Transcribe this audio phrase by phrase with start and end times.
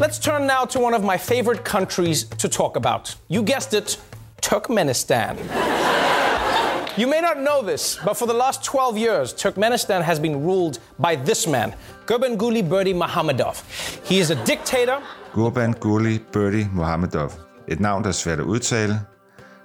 [0.00, 3.14] Let's turn now to one of my favorite countries to talk about.
[3.28, 3.98] You guessed it,
[4.40, 5.36] Turkmenistan.
[6.96, 10.78] you may not know this, but for the last 12 years, Turkmenistan has been ruled
[10.98, 11.74] by this man,
[12.06, 13.62] Gurbanguly Berdi Mohammedov.
[14.08, 15.02] He is a dictator.
[15.34, 17.32] Gurbanguly Berdi Mohammedov.
[17.68, 19.00] Et navn, der er svært at udtale,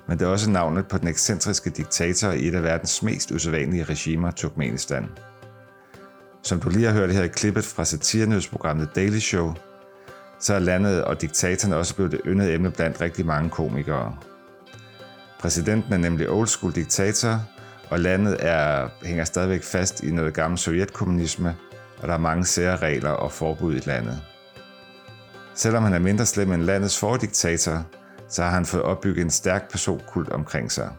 [0.07, 3.83] men det er også navnet på den ekscentriske diktator i et af verdens mest usædvanlige
[3.83, 5.09] regimer, Turkmenistan.
[6.43, 9.53] Som du lige har hørt her i klippet fra satirenyhedsprogrammet Daily Show,
[10.39, 14.15] så er landet og diktatoren også blevet det yndede emne blandt rigtig mange komikere.
[15.39, 17.41] Præsidenten er nemlig old school diktator,
[17.89, 21.55] og landet er, hænger stadigvæk fast i noget gammel sovjetkommunisme,
[22.01, 24.21] og der er mange særregler og forbud i landet.
[25.55, 27.83] Selvom han er mindre slem end landets fordiktator,
[28.29, 30.89] så har han fået opbygget en stærk personkult omkring sig.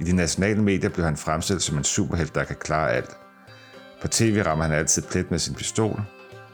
[0.00, 3.16] I de nationale medier blev han fremstillet som en superhelt, der kan klare alt.
[4.02, 6.00] På tv rammer han altid plet med sin pistol.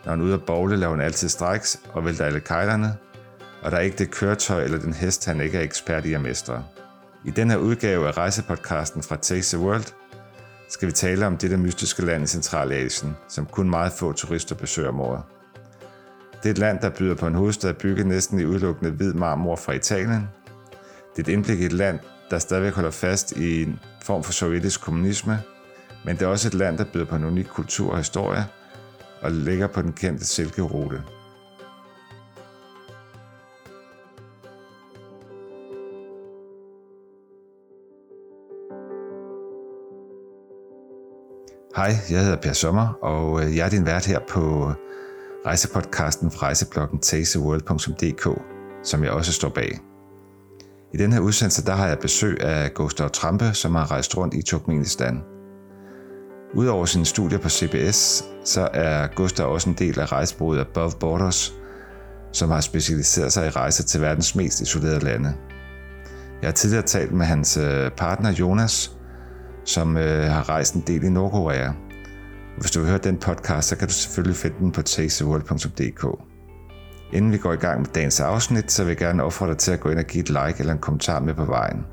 [0.07, 2.97] Når han er ude at bowle, laver han altid straks og vælter alle kejlerne.
[3.63, 6.21] Og der er ikke det køretøj eller den hest, han ikke er ekspert i at
[6.21, 6.65] mestre.
[7.25, 9.85] I den her udgave af rejsepodcasten fra Taste the World
[10.69, 14.89] skal vi tale om dette mystiske land i Centralasien, som kun meget få turister besøger
[14.89, 15.23] om året.
[16.43, 19.57] Det er et land, der byder på en hovedstad bygget næsten i udelukkende hvid marmor
[19.57, 20.29] fra Italien.
[21.17, 21.99] Det er et indblik i et land,
[22.31, 25.39] der stadigvæk holder fast i en form for sovjetisk kommunisme,
[26.05, 28.45] men det er også et land, der byder på en unik kultur og historie,
[29.23, 31.03] og ligger på den kendte silkerute.
[41.77, 44.75] Hej, jeg hedder Per Sommer, og øh, jeg er din vært her på øh,
[45.47, 48.29] rejsepodcasten fra rejsebloggen tasteworld.dk,
[48.83, 49.79] som jeg også står bag.
[50.95, 54.35] I den her udsendelse der har jeg besøg af Gustav Trampe, som har rejst rundt
[54.35, 55.36] i Turkmenistan.
[56.55, 61.53] Udover sine studier på CBS, så er Gustav også en del af rejsebureauet Above Borders,
[62.33, 65.35] som har specialiseret sig i rejser til verdens mest isolerede lande.
[66.43, 68.97] Jeg har tidligere talt med hans øh, partner Jonas,
[69.65, 71.73] som øh, har rejst en del i Nordkorea–
[72.57, 76.07] hvis du vil høre den podcast, så kan du selvfølgelig finde den på tasteworld.dk.
[77.13, 79.73] Inden vi går i gang med dagens afsnit, så vil jeg gerne opfordre dig til
[79.73, 81.87] at gå ind og give et like eller en kommentar med på vejen.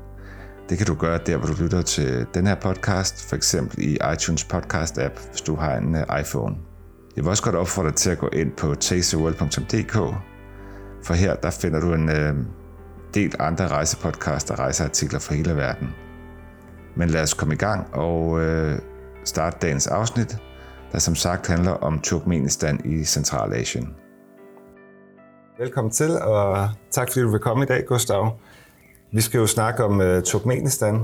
[0.68, 3.98] Det kan du gøre der, hvor du lytter til den her podcast, for eksempel i
[4.14, 6.56] iTunes podcast app, hvis du har en øh, iPhone.
[7.16, 9.94] Jeg vil også godt opfordre dig til at gå ind på tasteworld.dk,
[11.04, 12.34] for her der finder du en øh,
[13.14, 15.88] del andre rejsepodcasts og rejseartikler fra hele verden.
[16.96, 18.78] Men lad os komme i gang og øh,
[19.24, 20.36] starte dagens afsnit,
[20.92, 23.88] der som sagt handler om Turkmenistan i Centralasien.
[25.58, 28.38] Velkommen til, og tak fordi du vil komme i dag, Gustav.
[29.14, 31.02] Vi skal jo snakke om uh, Turkmenistan.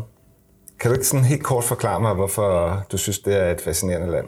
[0.81, 4.11] Kan du ikke sådan helt kort forklare mig, hvorfor du synes, det er et fascinerende
[4.11, 4.27] land?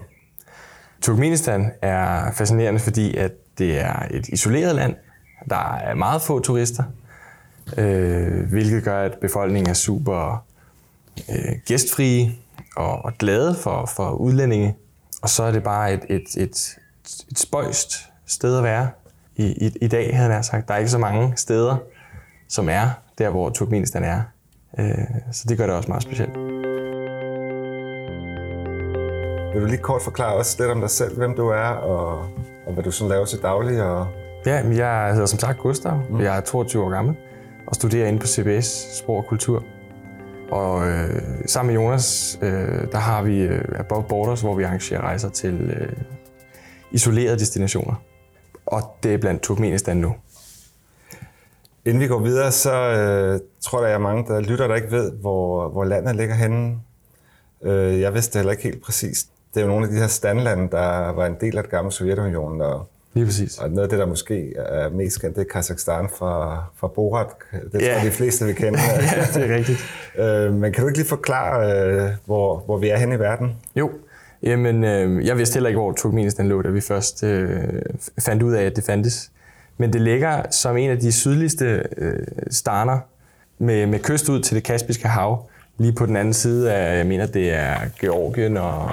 [1.01, 4.97] Turkmenistan er fascinerende, fordi at det er et isoleret land.
[5.51, 6.85] Der er meget få turister,
[7.77, 10.45] øh, hvilket gør, at befolkningen er super
[11.29, 12.33] øh, gæstfrie
[12.77, 14.77] og, og glade for, for udlændinge.
[15.23, 16.77] Og så er det bare et, et, et,
[17.31, 17.95] et spøjst
[18.27, 18.91] sted at være
[19.37, 20.69] i, i, i dag, havde jeg sagt.
[20.69, 21.77] Der er ikke så mange steder,
[22.49, 24.23] som er der, hvor Turkmenistan er.
[24.79, 26.37] Øh, så det gør det også meget specielt.
[29.53, 32.19] Vil du lige kort forklare os lidt om dig selv, hvem du er, og,
[32.67, 33.83] og hvad du sådan laver til daglig?
[33.83, 34.07] Og...
[34.47, 36.03] Ja, jeg hedder som sagt Gustav.
[36.11, 36.21] Mm.
[36.21, 37.17] Jeg er 22 år gammel
[37.67, 39.65] og studerer inde på CBS, Sprog og Kultur.
[40.51, 45.01] Og øh, sammen med Jonas, øh, der har vi øh, Above Borders, hvor vi arrangerer
[45.01, 45.93] rejser til øh,
[46.91, 47.95] isolerede destinationer.
[48.67, 50.15] Og det er blandt Turkmenistan nu.
[51.85, 54.91] Inden vi går videre, så øh, tror jeg, der er mange, der lytter, der ikke
[54.91, 56.77] ved, hvor, hvor landet ligger henne.
[57.63, 59.29] Øh, jeg vidste heller ikke helt præcist.
[59.55, 61.93] Det er jo nogle af de her standlande, der var en del af det gamle
[61.93, 63.59] Sovjetunionen, og Lige præcis.
[63.59, 67.27] Og noget af det, der måske er mest kendt, det er Kazakhstan fra, fra Borat.
[67.53, 68.79] Det tror jeg, de fleste vil kende.
[69.17, 69.79] ja, det er rigtigt.
[70.19, 73.57] Øh, men kan du ikke lige forklare, øh, hvor, hvor vi er henne i verden?
[73.77, 73.91] Jo.
[74.43, 77.59] Jamen, øh, jeg vidste heller ikke, hvor Turkmenistan lå, da vi først øh,
[78.19, 79.31] fandt ud af, at det fandtes.
[79.83, 82.99] Men det ligger som en af de sydligste øh, starter
[83.59, 85.49] med, med kyst ud til det Kaspiske hav.
[85.79, 88.91] Lige på den anden side af, jeg mener, det er Georgien og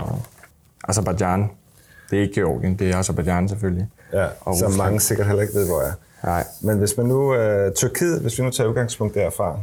[0.87, 1.49] Azerbaijan.
[2.09, 3.87] Det er ikke Georgien, det er Azerbaijan selvfølgelig.
[4.13, 5.91] Ja, og som mange sikkert heller ikke ved, hvor er.
[6.23, 6.43] Nej.
[6.61, 9.59] Men hvis man nu, uh, Tyrkiet, hvis vi nu tager udgangspunkt derfra.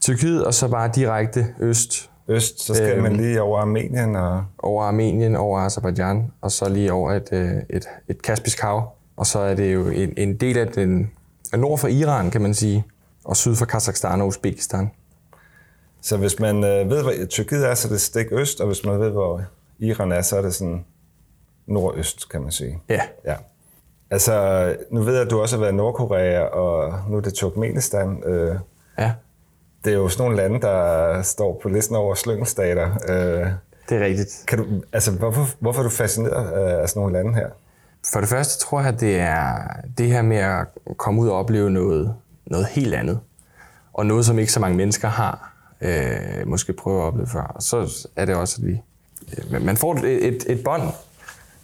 [0.00, 2.10] Tyrkiet, og så bare direkte øst.
[2.28, 4.44] Øst, så skal øhm, man lige over Armenien og...
[4.58, 8.97] Over Armenien, over Azerbaijan, og så lige over et, øh, et, et Kaspisk hav.
[9.18, 11.10] Og så er det jo en, en del af den,
[11.56, 12.84] nord for Iran, kan man sige,
[13.24, 14.90] og syd for Kazakhstan og Uzbekistan.
[16.02, 18.84] Så hvis man øh, ved, hvor Tyrkiet er, så er det stik øst, og hvis
[18.84, 19.42] man ved, hvor
[19.78, 20.84] Iran er, så er det sådan
[21.66, 22.78] nordøst, kan man sige.
[22.88, 23.00] Ja.
[23.24, 23.34] ja.
[24.10, 27.34] Altså, nu ved jeg, at du også har været i Nordkorea, og nu er det
[27.34, 28.22] Turkmenistan.
[28.26, 28.56] Øh,
[28.98, 29.12] Ja,
[29.84, 32.90] det er jo sådan nogle lande, der står på listen over slyngelstater.
[33.08, 33.46] Øh,
[33.88, 34.44] det er rigtigt.
[34.48, 37.48] kan du, altså, hvorfor, hvorfor er du fascineret af sådan nogle lande her?
[38.12, 39.54] For det første tror jeg, det er
[39.98, 40.66] det her med at
[40.96, 42.14] komme ud og opleve noget,
[42.46, 43.18] noget helt andet.
[43.92, 47.42] Og noget, som ikke så mange mennesker har øh, måske prøvet at opleve før.
[47.42, 48.80] Og så er det også, at vi...
[49.54, 50.82] Øh, man får et, et, et bånd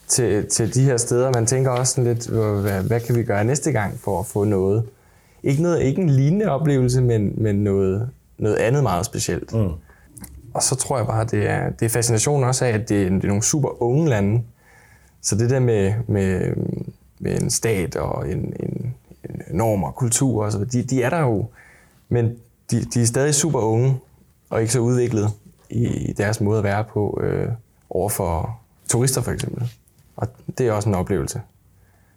[0.08, 1.32] til, til de her steder.
[1.35, 4.44] Man tænker også sådan lidt, hvad, hvad kan vi gøre næste gang for at få
[4.44, 4.85] noget?
[5.43, 9.52] Ikke, noget, ikke en lignende oplevelse, men, men noget, noget andet meget specielt.
[9.55, 9.69] Mm.
[10.55, 13.11] Og så tror jeg bare, det er, det er fascinationen også af, at det, er-
[13.11, 14.43] det er nogle super unge lande.
[15.25, 16.55] Så det der med, med,
[17.19, 18.94] med en stat og en, en,
[19.31, 21.47] en norm og kultur, og så, de, de er der jo,
[22.09, 22.37] men
[22.71, 23.97] de, de er stadig super unge
[24.50, 25.31] og ikke så udviklet
[25.71, 27.49] i deres måde at være på øh,
[27.91, 29.71] over for turister for eksempel.
[30.17, 30.29] Og
[30.59, 31.41] det er også en oplevelse.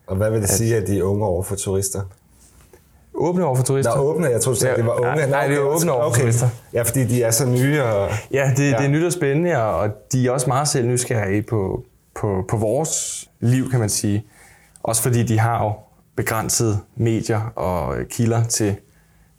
[0.08, 2.02] Og hvad vil det sige, at de er unge over for turister?
[3.14, 3.96] Åbne over for turister.
[3.96, 4.28] Nå, åbne.
[4.28, 5.16] Jeg troede, du sagde, at de var unge.
[5.16, 6.22] Nej, nej, det er åbne over for okay.
[6.22, 6.50] turister.
[6.74, 7.84] Ja, fordi de er så nye.
[7.84, 8.10] Og...
[8.32, 8.78] Ja, det, ja.
[8.78, 11.84] Det er nyt og spændende, og og de er også meget selv nysgerrige på,
[12.18, 14.26] på, på vores liv, kan man sige.
[14.84, 15.74] Også fordi de har jo
[16.16, 18.76] begrænsede medier og kilder til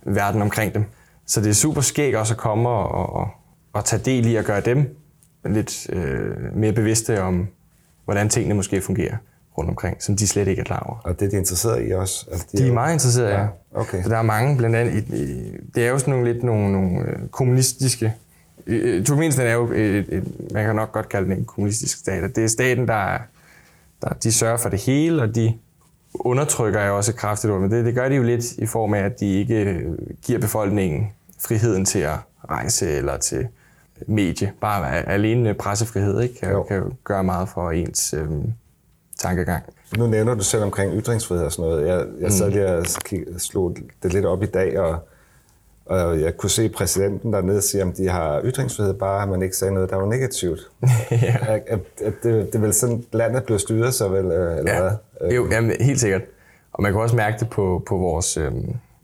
[0.06, 0.84] verden omkring dem.
[1.26, 3.28] Så det er super skægt også at komme og, og,
[3.72, 4.96] og tage del i at gøre dem
[5.44, 7.48] lidt øh, mere bevidste om,
[8.04, 9.16] hvordan tingene måske fungerer
[9.58, 10.98] rundt omkring, som de slet ikke er klar over.
[11.04, 12.26] og det er de interesseret i også.
[12.32, 13.40] Altså, De er jo- meget interesserede, ja.
[13.42, 14.02] Ja, okay.
[14.02, 16.72] For der er mange, blandt andet, i, i, det er jo sådan nogle lidt nogle,
[16.72, 18.14] nogle øh, kommunistiske,
[18.68, 22.36] øh, Turkmenistan er jo, et, et, man kan nok godt kalde det en kommunistisk stat,
[22.36, 23.18] det er staten, der, er-
[24.02, 25.54] der de sørger for det hele, og de
[26.14, 29.00] undertrykker jo også et kraftigt men det, det gør de jo lidt i form af,
[29.00, 29.92] at de ikke øh,
[30.26, 31.06] giver befolkningen
[31.40, 32.16] friheden til at
[32.50, 33.46] rejse eller til
[34.06, 34.52] medie.
[34.60, 36.34] Bare alene pressefrihed ikke?
[36.40, 36.62] Kan, Jo.
[36.62, 38.28] kan jo gøre meget for ens øh,
[39.18, 39.62] tankegang.
[39.98, 41.88] Nu nævner du selv omkring ytringsfrihed og sådan noget.
[41.88, 42.86] Jeg, jeg sad lige og
[43.40, 45.08] slog det lidt op i dag, og,
[45.88, 49.56] og jeg kunne se præsidenten dernede sige, om de har ytringsfrihed, bare at man ikke
[49.56, 50.60] sagde noget, der var negativt.
[51.10, 51.36] ja.
[51.40, 54.74] At, at, at det, det er vel sådan, landet bliver styret så vel, øh, eller
[54.74, 55.30] Ja, hvad?
[55.30, 56.22] jo, jamen, helt sikkert.
[56.72, 58.52] Og man kan også mærke det på, på vores, øh,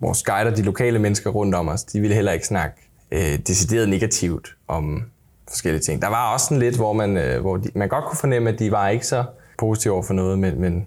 [0.01, 1.85] vores guider, de lokale mennesker rundt om os.
[1.85, 2.77] De ville heller ikke snakke
[3.13, 5.03] øh, decideret negativt om
[5.49, 6.03] forskellige ting.
[6.03, 8.59] Der var også sådan lidt, hvor man, øh, hvor de, man godt kunne fornemme, at
[8.59, 9.25] de var ikke så
[9.59, 10.87] positive over for noget, men, men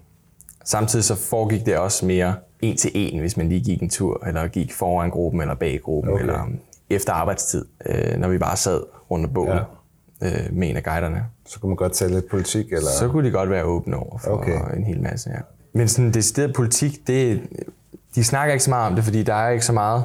[0.64, 4.26] samtidig så foregik det også mere en til en, hvis man lige gik en tur,
[4.26, 6.22] eller gik foran gruppen, eller bag gruppen, Okay.
[6.22, 6.58] eller um,
[6.90, 9.64] efter arbejdstid, øh, når vi bare sad rundt om bålet
[10.20, 10.26] ja.
[10.26, 11.24] øh, med en af guiderne.
[11.46, 12.88] Så kunne man godt tale lidt politik, eller?
[12.98, 14.76] Så kunne de godt være åbne over for okay.
[14.76, 15.38] en hel masse, ja.
[15.72, 17.42] Men sådan decideret politik, det,
[18.14, 20.04] de snakker ikke så meget om det, fordi der er ikke så meget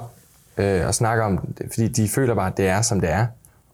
[0.58, 3.26] øh, at snakke om det, fordi de føler bare, at det er, som det er.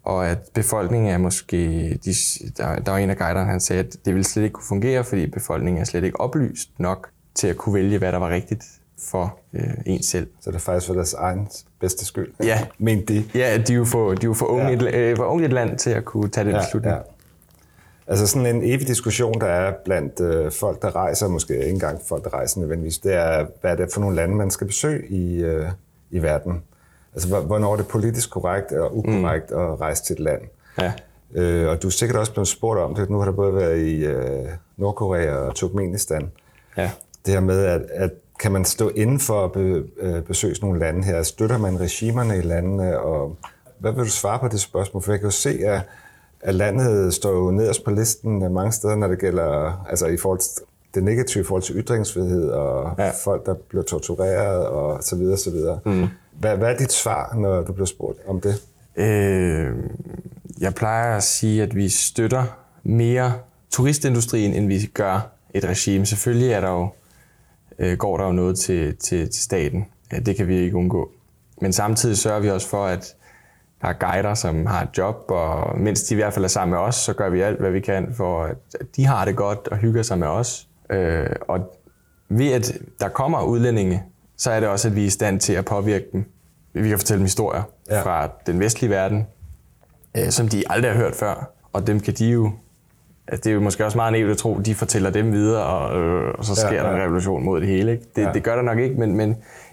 [0.03, 1.57] Og at befolkningen er måske...
[2.05, 2.13] De,
[2.57, 5.03] der, der var en af guiderne, han sagde, at det ville slet ikke kunne fungere,
[5.03, 8.63] fordi befolkningen er slet ikke oplyst nok til at kunne vælge, hvad der var rigtigt
[9.09, 10.27] for øh, en selv.
[10.41, 11.47] Så det faktisk for deres egen
[11.79, 12.33] bedste skyld.
[12.43, 12.65] Ja.
[12.77, 13.23] Mente de.
[13.35, 14.73] Ja, de er jo for, de er jo for unge, Ja.
[14.75, 16.95] et, øh, for unge et land til at kunne tage den Ja, beslutning.
[16.95, 17.01] ja.
[18.07, 21.99] Altså sådan en evig diskussion, der er blandt øh, folk, der rejser, måske ikke engang
[22.05, 25.07] folk, der rejser nødvendigvis, det er, hvad er det for nogle lande, man skal besøge
[25.07, 25.65] i, øh,
[26.11, 26.63] i verden.
[27.13, 29.57] Altså, hvor- hvornår er det politisk korrekt og ukorrekt mm.
[29.57, 30.41] at rejse til et land.
[30.81, 30.91] ja.
[31.35, 33.09] Øh, og du er sikkert også blevet spurgt om det.
[33.09, 34.45] Nu har der både været i øh,
[34.77, 36.31] Nordkorea og Turkmenistan.
[36.77, 36.91] ja.
[37.29, 40.67] Det her med, at, at kan man stå inden for at be, øh, besøge sådan
[40.67, 41.23] nogle lande her?
[41.23, 42.99] Støtter man regimerne i landene?
[42.99, 43.35] Og
[43.79, 45.03] hvad vil du svare på det spørgsmål?
[45.03, 45.81] For jeg kan jo se, at,
[46.41, 50.39] at landet står jo nederst på listen mange steder, når det gælder, altså i forhold
[50.39, 50.49] til
[50.93, 52.91] det negative i forhold til ytringsfrihed og.
[52.97, 53.11] Ja.
[53.23, 55.79] folk, der bliver tortureret og så videre, så videre.
[55.85, 56.07] Mm.
[56.39, 58.55] Hvad, hvad er dit svar, når du bliver spurgt om det?
[58.95, 59.75] Øh,
[60.61, 62.43] jeg plejer at sige, at vi støtter
[62.83, 63.33] mere
[63.71, 66.05] turistindustrien, end vi gør et regime.
[66.05, 66.89] Selvfølgelig er der jo,
[67.79, 69.85] øh, går der jo noget til, til, til staten.
[70.25, 71.11] Det kan vi ikke undgå.
[71.61, 73.15] Men samtidig sørger vi også for, at
[73.81, 76.71] der er guider, som har et job, og mens de i hvert fald er sammen
[76.71, 78.55] med os, så gør vi alt, hvad vi kan for, at
[78.95, 80.67] de har det godt og hygger sig med os.
[80.89, 81.75] Øh, og
[82.29, 84.03] ved at der kommer udlændinge,
[84.37, 86.25] så er det også, at vi er i stand til at påvirke dem.
[86.73, 88.01] Vi kan fortælle dem historier ja.
[88.01, 89.27] fra den vestlige verden,
[90.17, 91.51] øh, som de aldrig har hørt før.
[91.73, 92.51] Og dem kan de jo...
[93.31, 95.63] Altså det er jo måske også meget naivt at tro, at de fortæller dem videre,
[95.63, 97.91] og, øh, og så sker Ja, ja, der en revolution mod det hele.
[97.91, 98.03] Ikke?
[98.15, 98.31] Det, Ja.
[98.33, 99.29] det gør der nok ikke, men, men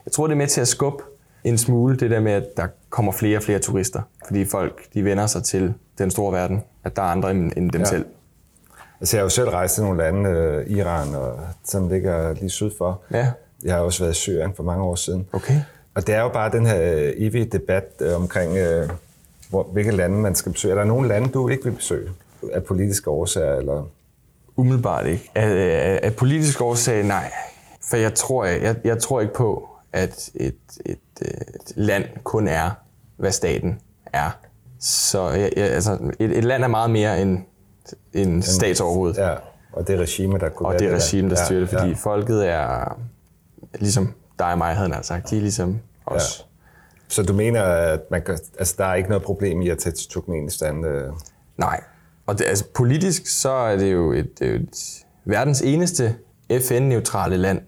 [0.06, 1.02] jeg tror, det er med til at skubbe
[1.44, 4.00] en smule det der med, at der kommer flere og flere turister.
[4.26, 7.70] Fordi folk de vender sig til den store verden, at der er andre end, end
[7.70, 7.86] dem Ja.
[7.86, 8.04] selv.
[9.00, 12.50] Altså, jeg har jo selv rejst til nogle lande, øh, Iran, og, som ligger lige
[12.50, 13.00] syd for.
[13.12, 13.26] Ja.
[13.64, 15.26] Jeg har også været i Syrien for mange år siden.
[15.32, 15.54] Okay.
[15.94, 18.88] Og det er jo bare den her øh, evige debat øh, omkring, øh,
[19.50, 20.72] hvor, hvilke lande man skal besøge.
[20.74, 22.10] Er der nogle lande, du ikke vil besøge
[22.52, 23.54] af politiske årsager?
[23.54, 23.88] Eller?
[24.56, 25.30] Umiddelbart ikke.
[25.34, 27.32] Af, af, af politisk årsag, nej.
[27.90, 32.70] For jeg tror, jeg, jeg, tror ikke på, at et, et, et land kun er,
[33.16, 33.80] hvad staten
[34.12, 34.30] er.
[34.80, 37.38] Så jeg, jeg, altså, et, et land er meget mere end
[38.12, 39.14] en statsoverhoved.
[39.14, 39.34] Ja,
[39.72, 40.96] og det regime, der kunne og det der.
[40.96, 41.94] regime, der Ja, styrer det, fordi ja.
[41.94, 42.98] folket er
[43.78, 45.30] ligesom dig og mig, havde han sagt.
[45.30, 46.46] De er ligesom os.
[47.08, 49.92] Så du mener, at man kan, altså, der er ikke noget problem i at tage
[49.92, 50.84] til Turkmenistan?
[50.84, 51.12] Øh,
[51.56, 51.80] Nej.
[52.26, 56.14] Og det, altså, politisk, så er det jo et, det er jo et verdens eneste
[56.60, 57.60] FN-neutrale land.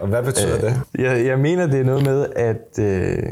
[0.00, 0.80] og hvad betyder det?
[0.98, 3.22] Jeg, jeg mener, det er noget med, at øh,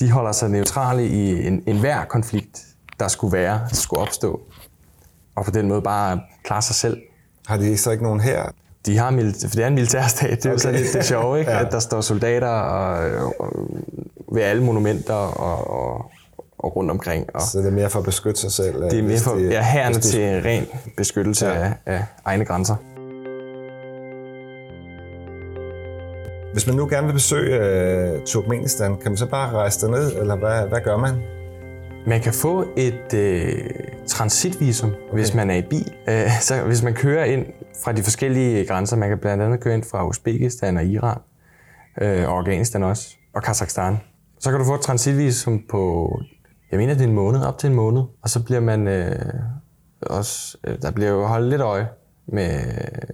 [0.00, 2.60] de holder sig neutrale i en, enhver konflikt,
[3.00, 4.40] der skulle være, skulle opstå.
[5.34, 6.98] Og på den måde bare klare sig selv.
[7.46, 8.50] Har de så ikke nogen her?
[8.86, 10.52] De har militær, for det er en militærstat, det er okay.
[10.52, 11.50] jo så lidt det sjove, ikke?
[11.56, 11.64] Ja.
[11.64, 13.68] at der står soldater og, og,
[14.32, 16.10] ved alle monumenter og, og,
[16.58, 17.26] og rundt omkring.
[17.34, 18.82] Og Så det er mere for at beskytte sig selv?
[18.82, 21.52] det er mere for, de- ja, herrene til ren beskyttelse ja.
[21.54, 22.76] af, af egne grænser.
[26.52, 30.36] Hvis man nu gerne vil besøge øh, Turkmenistan, kan man så bare rejse derned, eller
[30.36, 31.14] hvad, hvad gør man?
[32.06, 33.54] Man kan få et øh,
[34.06, 35.14] transitvisum, okay.
[35.14, 35.92] hvis man er i bil.
[36.08, 37.46] Øh, så hvis man kører ind
[37.84, 41.18] fra de forskellige grænser, man kan blandt andet køre ind fra Uzbekistan og Iran,
[42.00, 43.96] øh, og Afghanistan også, og Kazakhstan.
[44.40, 46.10] Så kan du få et transitvisum på,
[46.74, 49.16] jeg mener det er en måned, op til en måned, og så bliver man øh,
[50.02, 51.88] også, øh, der bliver jo holdt lidt øje
[52.26, 52.60] med,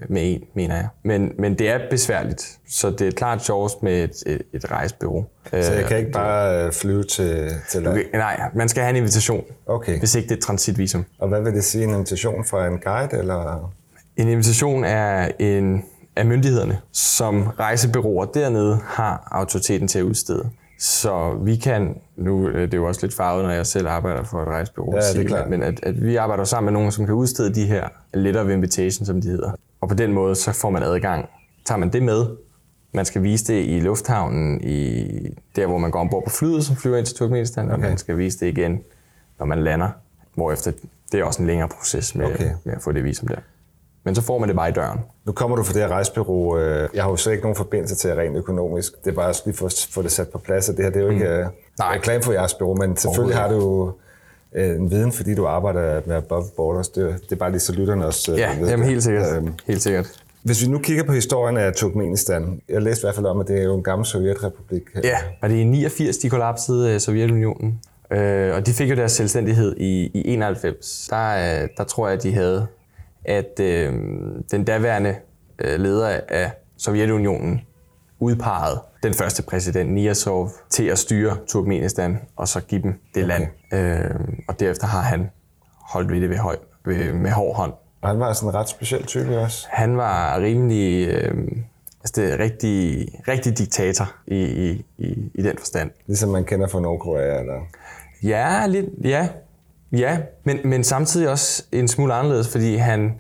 [0.09, 0.89] med en, mener jeg.
[1.03, 5.25] Men, men det er besværligt, så det er klart sjovest med et, et, et rejsbureau.
[5.51, 7.89] Så jeg Øh, kan ikke bare øh, flyve til, til?
[7.89, 9.99] Okay, nej, man skal have en invitation, Okay.
[9.99, 11.05] hvis ikke det er et transitvisum.
[11.19, 11.85] Og hvad vil det sige?
[11.85, 13.73] En invitation fra en guide, eller?
[14.17, 15.85] En invitation er en
[16.17, 20.51] af myndighederne, som rejsebyråer dernede har autoriteten til at udstede.
[20.81, 24.23] Så vi kan, nu øh, det er jo også lidt farvet, når jeg selv arbejder
[24.23, 25.51] for et rejsebureau, Ja, det er klart.
[25.51, 28.51] men at, at vi arbejder sammen med nogen, som kan udstede de her letter of
[28.51, 29.53] invitation, som de hedder.
[29.81, 31.29] Og på den måde, så får man adgang.
[31.65, 32.27] Tager man det med,
[32.93, 35.07] man skal vise det i lufthavnen, i
[35.57, 37.75] der hvor man går ombord på flyet, som flyver ind til Turkmenistan, okay.
[37.75, 38.81] og man skal vise det igen,
[39.39, 39.89] når man lander.
[40.35, 40.73] Hvorefter
[41.13, 42.51] det er også en længere proces med, okay.
[42.65, 43.37] med at få det visum der.
[44.05, 44.99] Men så får man det bare i døren.
[45.25, 46.59] Nu kommer du fra det her rejsbureau.
[46.59, 48.93] øh, Jeg har jo slet ikke nogen forbindelse til rent økonomisk.
[49.05, 51.01] Det er bare lige for at få det sat på plads, og det her det
[51.01, 51.51] er jo ikke mm.
[51.79, 51.95] Nej.
[51.95, 53.93] reklame for jeres bureau, men selvfølgelig har du
[54.55, 56.89] øh, en viden, fordi du arbejder med Above Borders.
[56.89, 59.37] Det, det er bare lige så lytterne også øh, Ja, ved jamen helt sikkert.
[59.37, 60.07] Øhm, Helt sikkert.
[60.43, 63.49] Hvis vi nu kigger på historien af Turkmenistan, jeg læste i hvert fald om, at
[63.49, 64.83] det er jo en gammel sovjetrepublik.
[65.05, 67.81] Ja, og det i 89, de kollapsede øh, Sovjetunionen.
[68.13, 71.07] Øh, og de fik jo deres selvstændighed i, i 91.
[71.11, 72.67] Der, øh, der tror jeg, at de havde,
[73.25, 73.93] at øh,
[74.51, 75.17] den daværende
[75.59, 77.61] øh, leder af Sovjetunionen
[78.21, 83.39] udpegede den første præsident, Niyazov, til at styre Turkmenistan og så give dem det okay.
[83.39, 83.47] land.
[83.73, 85.31] Øh, og derefter har han
[85.81, 87.73] holdt ved det ved høj, ved, med hård hånd.
[88.03, 89.67] Og han var sådan en ret speciel type også.
[89.71, 91.35] Han var rimelig, øh,
[92.01, 95.91] altså det er rigtig, rigtig diktator i, i, i, i den forstand.
[96.07, 97.41] Ligesom man kender fra Nordkorea.
[97.41, 97.61] Eller...
[98.23, 99.29] Ja, lidt, ja.
[99.93, 103.15] Ja, men, men samtidig også en smule anderledes, fordi han,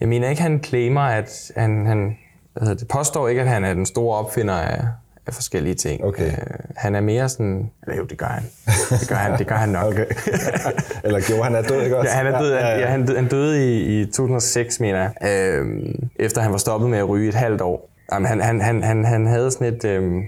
[0.00, 2.16] jeg mener ikke, han claimer, at han, han
[2.60, 4.84] hedder det, påstår ikke, at han er den store opfinder af,
[5.26, 6.04] af forskellige ting.
[6.04, 6.30] Okay.
[6.30, 6.36] Øh,
[6.76, 8.42] han er mere sådan, eller jo, det gør han.
[9.00, 9.94] Det gør han, det gør han nok.
[9.94, 10.04] Okay.
[11.04, 12.10] eller gjorde han er død, ikke også?
[12.10, 12.52] Ja, han er død.
[12.52, 12.86] Ja, ja, ja.
[12.86, 16.98] Han, døde, han døde i, i 2006, mener jeg, øhm, efter han var stoppet med
[16.98, 17.90] at ryge et halvt år.
[18.12, 19.84] Jamen, han, han, han, han, han havde sådan et...
[19.84, 20.22] Øhm,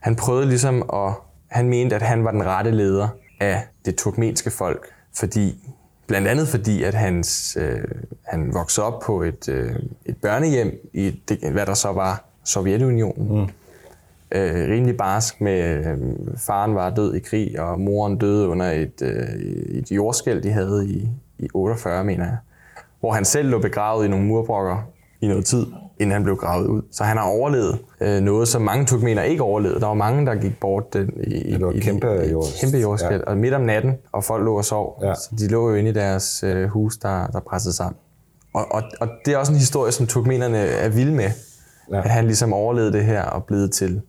[0.00, 1.12] han prøvede ligesom at...
[1.50, 3.08] Han mente, at han var den rette leder
[3.40, 5.74] af det turkmenske folk, fordi
[6.06, 7.84] blandt andet fordi, at hans, øh,
[8.22, 13.38] han voksede op på et, øh, et børnehjem i det, hvad der så var Sovjetunionen.
[13.38, 13.48] Mm.
[14.32, 15.98] Øh, rimelig barsk med, øh,
[16.36, 19.28] faren var død i krig, og moren døde under et, øh,
[19.78, 22.36] et jordskæld, de havde i, i 48, mener jeg.
[23.00, 24.90] Hvor han selv lå begravet i nogle murbrokker
[25.20, 25.66] i noget tid,
[26.00, 26.82] inden han blev gravet ud.
[26.92, 29.80] Så han har overlevet øh, noget, som mange turkmener ikke overlevede.
[29.80, 32.78] Der var mange, der gik bort den, i, Det var i, kæmpe i, jord- kæmpe
[32.78, 33.22] jordskæld.
[33.26, 33.30] Ja.
[33.30, 34.98] Og midt om natten, og folk lå og sov.
[35.02, 35.14] Ja.
[35.14, 37.96] Så de lå jo inde i deres øh, hus, der, der pressede sammen.
[38.52, 41.30] Og, og, og det er også en historie, som turkmenerne er vilde med.
[41.92, 41.98] Ja.
[41.98, 44.00] At han ligesom overlevede det her og blevet til,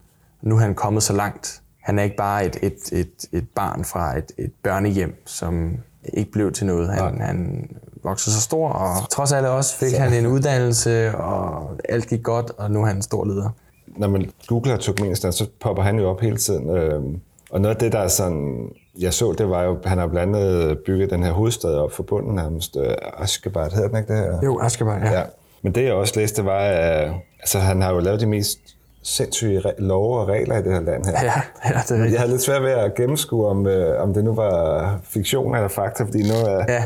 [0.41, 1.61] nu er han kommet så langt.
[1.83, 5.77] Han er ikke bare et, et, et, et barn fra et, et børnehjem, som
[6.13, 6.89] ikke blev til noget.
[6.89, 7.69] Han, han
[8.03, 12.51] voksede så stor, og trods alt også fik han en uddannelse, og alt gik godt,
[12.57, 13.49] og nu er han en stor leder.
[13.87, 16.69] Når man googler Turkmenistan, så popper han jo op hele tiden.
[16.77, 17.19] øhm,
[17.51, 20.35] Og noget af det, der er sådan, jeg så, det var jo, han har blandt
[20.35, 22.77] andet bygget den her hovedstad op for bunden nærmest.
[22.79, 24.39] øh, Ashgabat, hedder den ikke det her?
[24.43, 25.11] Jo, Ashgabat, ja.
[25.19, 25.23] Ja.
[25.61, 28.59] Men det, jeg også læste, var, at altså, han har jo lavet de mest
[29.03, 31.11] sindssyge love og regler i det her land her.
[31.23, 32.11] Ja, ja, det er rigtigt.
[32.11, 35.67] Jeg havde lidt svært ved at gennemskue, om, øh, om det nu var fiktion eller
[35.67, 36.83] fakta, fordi nu er, Ja.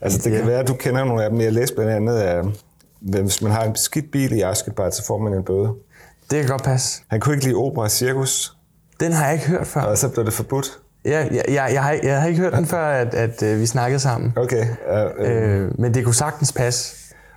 [0.00, 1.40] Altså, det kan være, at du kender nogle af dem.
[1.40, 2.44] Jeg læste blandt andet, at
[3.00, 5.68] hvis man har en skidt bil i Askebart, så får man en bøde.
[6.30, 7.02] Det kan godt passe.
[7.08, 8.56] Han kunne ikke lide opera og cirkus,
[9.00, 9.80] Den har jeg ikke hørt før.
[9.80, 10.66] og så blev det forbudt.
[11.04, 13.66] Jeg, jeg, jeg, jeg, har, jeg har ikke hørt den før, at, at, øh, vi
[13.66, 14.32] snakkede sammen.
[14.36, 14.66] Okay.
[14.90, 16.96] Uh, uh, Øh, men det kunne sagtens passe.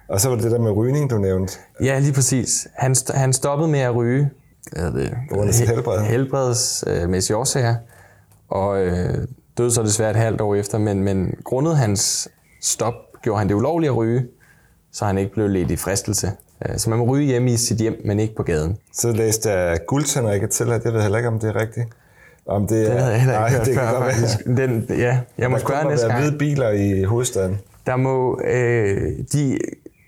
[0.09, 1.53] og så var det det der med rygning, du nævnte.
[1.83, 2.67] Ja, lige præcis.
[2.75, 4.29] Han, han stoppede med at ryge.
[4.77, 5.13] Hedder det?
[5.47, 5.99] Af sit helbred.
[6.01, 7.75] Helbredsmæssige årsager.
[8.49, 10.77] Og øh, døde så desværre et halvt år efter.
[10.77, 12.29] Men, men grundet hans
[12.61, 14.25] stop gjorde han det ulovligt at ryge,
[14.91, 16.31] så han ikke blev ledt i fristelse.
[16.69, 18.77] Øh, Så man må ryge hjemme i sit hjem, men ikke på gaden.
[18.93, 21.85] Så læste jeg guldtænder ikke til, at jeg ved heller ikke, om det er rigtigt.
[22.45, 24.11] Om det, Det havde jeg heller ikke nej, hørt det kan før, være.
[24.11, 24.45] faktisk.
[24.45, 26.19] Den, ja, jeg må Der spørge næste gang.
[26.21, 27.59] hvide biler i hovedstaden.
[27.85, 29.57] Der må, øh, de,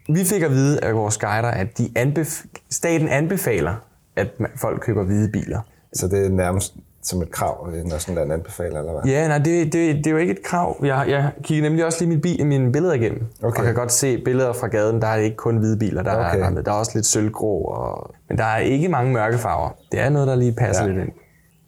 [0.09, 3.75] vi fik at vide af vores guider, at de anbef- staten anbefaler,
[4.15, 5.59] at folk køber hvide biler.
[5.93, 9.11] Så det er nærmest som et krav, når sådan en anbefaler, eller hvad?
[9.11, 10.77] Ja, nej, det, det, det er jo ikke et krav.
[10.83, 13.23] Jeg, jeg kigger nemlig også lige min bil, mine billeder igennem.
[13.43, 13.59] Okay.
[13.59, 15.01] Og kan godt se billeder fra gaden.
[15.01, 16.03] Der er ikke kun hvide biler.
[16.03, 16.39] Der, Okay.
[16.57, 17.61] er, der er også lidt sølvgrå.
[17.63, 19.69] Og, men der er ikke mange mørke farver.
[19.91, 20.89] Det er noget, der lige passer Ja.
[20.91, 21.11] lidt ind.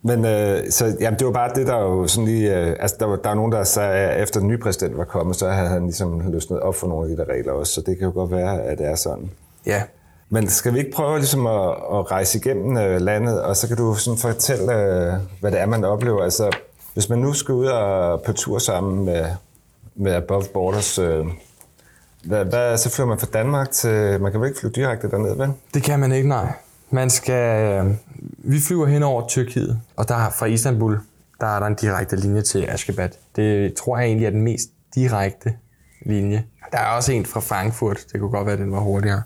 [0.04, 2.58] Men øh, så, jamen, det var bare det, der jo sådan lige...
[2.60, 5.36] Øh, altså, der var, der var nogen, der sagde, efter den nye præsident var kommet,
[5.36, 7.74] så havde han ligesom løsnet op for nogle af de der regler også.
[7.74, 9.30] Så det kan jo godt være, at det er sådan.
[9.66, 9.82] Ja.
[10.34, 13.78] Men skal vi ikke prøve ligesom at, at rejse igennem øh, landet, og så kan
[13.78, 16.24] du sådan fortælle, øh, hvad det er, man oplever.
[16.24, 16.58] Altså,
[16.94, 19.26] hvis man nu skal ud og på tur sammen med,
[19.96, 21.26] med Above Borders, øh,
[22.26, 24.22] hvad, hvad, så flyver man fra Danmark til...
[24.22, 25.50] Man kan vel ikke flyve direkte derned, vel?
[25.74, 26.54] Det kan man ikke, nej.
[26.90, 27.72] Man skal...
[27.72, 27.94] Øh,
[28.38, 31.00] vi flyver hen over Tyrkiet, og der fra Istanbul,
[31.40, 33.18] der er der en direkte linje til Ashgabat.
[33.36, 35.54] Det tror jeg egentlig er den mest direkte
[36.06, 36.44] linje.
[36.72, 38.00] Der er også en fra Frankfurt.
[38.12, 39.22] Det kunne godt være, at den var hurtigere.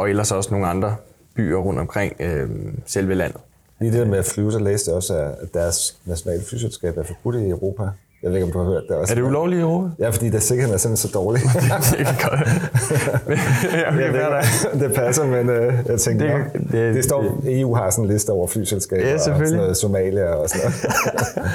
[0.00, 0.96] Og ellers også nogle andre
[1.34, 2.50] byer rundt omkring øh,
[2.86, 3.40] selve landet.
[3.80, 7.02] Lige det der med at flyve, så læste jeg også, at deres nationale flyselskab er
[7.02, 7.82] forbudt i Europa.
[8.22, 9.12] Jeg ved ikke, om du har hørt det også.
[9.12, 9.88] Er det ulovligt i Europa?
[9.98, 11.42] Ja, fordi der sikkerheden er simpelthen så dårlig.
[11.90, 12.48] det kan godt.
[14.00, 14.42] Jeg der.
[14.88, 18.04] det, passer, men øh, jeg tænker, Det- det, det- det, det står, EU har sådan
[18.04, 21.48] en liste over flyselskaber, Ja, og sådan noget Somalia og sådan noget.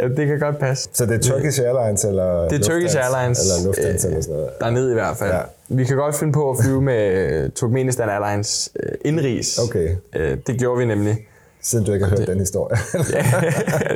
[0.00, 0.88] Ja, det kan godt passe.
[0.92, 3.40] Så det er Turkish Airlines eller Det er Turkish Airlines.
[3.40, 4.50] Eller Lufthansa øh, eller sådan noget.
[4.60, 5.30] Dernede i hvert fald.
[5.32, 5.40] Ja.
[5.68, 9.58] Vi kan godt finde på at flyve med øh, Turkmenistan Airlines øh, indrigs.
[9.58, 9.88] Okay.
[10.16, 11.26] Øh, det gjorde vi nemlig.
[11.62, 12.78] Siden du ikke har hørt den historie.
[13.12, 13.24] ja,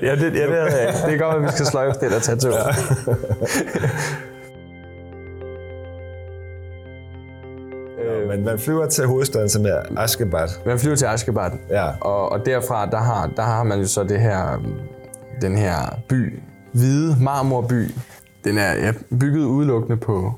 [0.02, 0.98] ja, det, ja, det jeg ikke.
[1.00, 2.56] Det kan godt at vi skal sløjfe det tage tur.
[2.56, 2.74] Ja.
[8.36, 10.60] men man flyver til hovedstaden, som er Ashgabat.
[10.66, 11.52] Man flyver til Ashgabat.
[11.70, 11.90] Ja.
[12.00, 14.62] Og, og derfra, der har, der har man jo så det her,
[15.40, 16.38] den her by,
[16.72, 17.90] hvide marmorby.
[18.44, 20.32] Den er ja, bygget udelukkende på,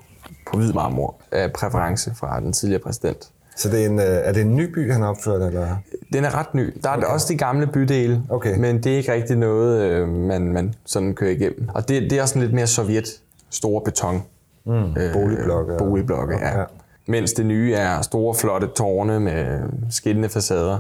[0.50, 3.30] på hvid marmor af præference fra den tidligere præsident.
[3.56, 5.76] Så det er, en, øh, er det en ny by, han har opført, eller?
[6.12, 6.74] Den er ret ny.
[6.82, 7.06] Der er okay.
[7.06, 8.58] også de gamle bydele, Okay.
[8.58, 11.68] men det er ikke rigtig noget, øh, man, man sådan kører igennem.
[11.74, 13.04] Og det, det er også lidt mere sovjet.
[13.50, 14.22] Store beton.
[14.66, 14.72] Mm,
[15.12, 16.48] Boligblokke og- Boligblokke, ja.
[16.48, 16.58] Ja.
[16.58, 16.64] ja.
[17.08, 20.78] Mens det nye er store, flotte tårne med skinnende facader.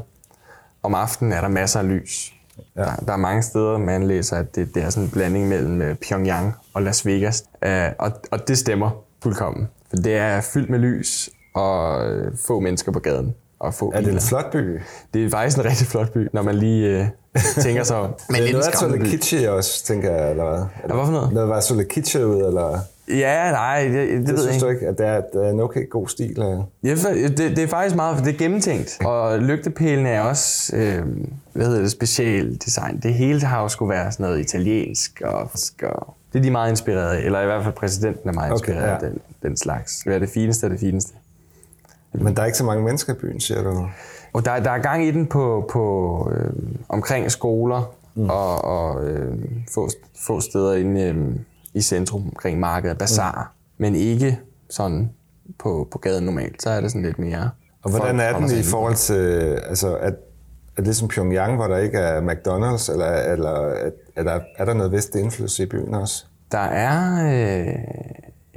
[0.82, 2.32] Om aftenen er der masser af lys.
[2.76, 2.80] Ja.
[2.82, 5.82] Der, der er mange steder, man læser, at det, det er sådan en blanding mellem
[5.82, 7.44] øh, Pyongyang og Las Vegas.
[7.66, 8.90] Uh, og, og det stemmer
[9.22, 9.68] fuldkommen.
[9.90, 13.34] For det er fyldt med lys og øh, få mennesker på gaden.
[13.58, 14.12] Og få Er det biler.
[14.20, 14.80] en flot by?
[15.14, 17.06] Det er faktisk en rigtig flot by, når man lige øh,
[17.62, 18.10] tænker sig om.
[18.28, 19.08] Men det er lidt noget af skræmmende by.
[19.08, 20.58] Solekici også, tænker jeg, eller hvad?
[20.58, 21.32] Ja, hvad for noget?
[21.32, 22.78] Noget var Solekici ud, eller?
[23.08, 24.78] Ja, nej, det, det, det Det ved jeg synes du ikke.
[24.78, 26.30] ikke, at det er, det er en okay god stil?
[26.30, 26.62] Eller?
[26.84, 26.94] Ja,
[27.28, 28.98] det, det er faktisk meget, for det er gennemtænkt.
[29.04, 31.04] Og lygtepælene er også, øh,
[31.52, 33.00] hvad hedder det, special design.
[33.02, 35.38] Det hele har jo skulle være sådan noget italiensk og,
[35.82, 37.20] og det er de meget inspireret af.
[37.24, 38.94] Eller i hvert fald præsidenten er meget Okay, inspireret ja.
[38.94, 40.02] af den, den slags.
[40.04, 41.12] Det er det fineste af det fineste.
[42.20, 43.88] Men der er ikke så mange mennesker i byen, siger du?
[44.32, 46.50] Og der, der er gang i den på, på øh,
[46.88, 48.30] omkring skoler mm.
[48.30, 49.38] og, og øh,
[49.74, 49.88] få,
[50.26, 51.36] få steder inde øh,
[51.74, 53.82] i centrum, omkring markedet, bazar, mm.
[53.82, 55.10] men ikke sådan
[55.58, 56.62] på, på gaden normalt.
[56.62, 57.50] Så er det sådan lidt mere...
[57.82, 60.14] Og hvordan er den i forhold til, altså, at,
[60.76, 64.74] det som Pyongyang, hvor der ikke er McDonald's, eller, eller er, er, der, er der
[64.74, 66.24] noget vestlig indflydelse i byen også?
[66.52, 67.26] Der er...
[67.26, 67.74] Øh,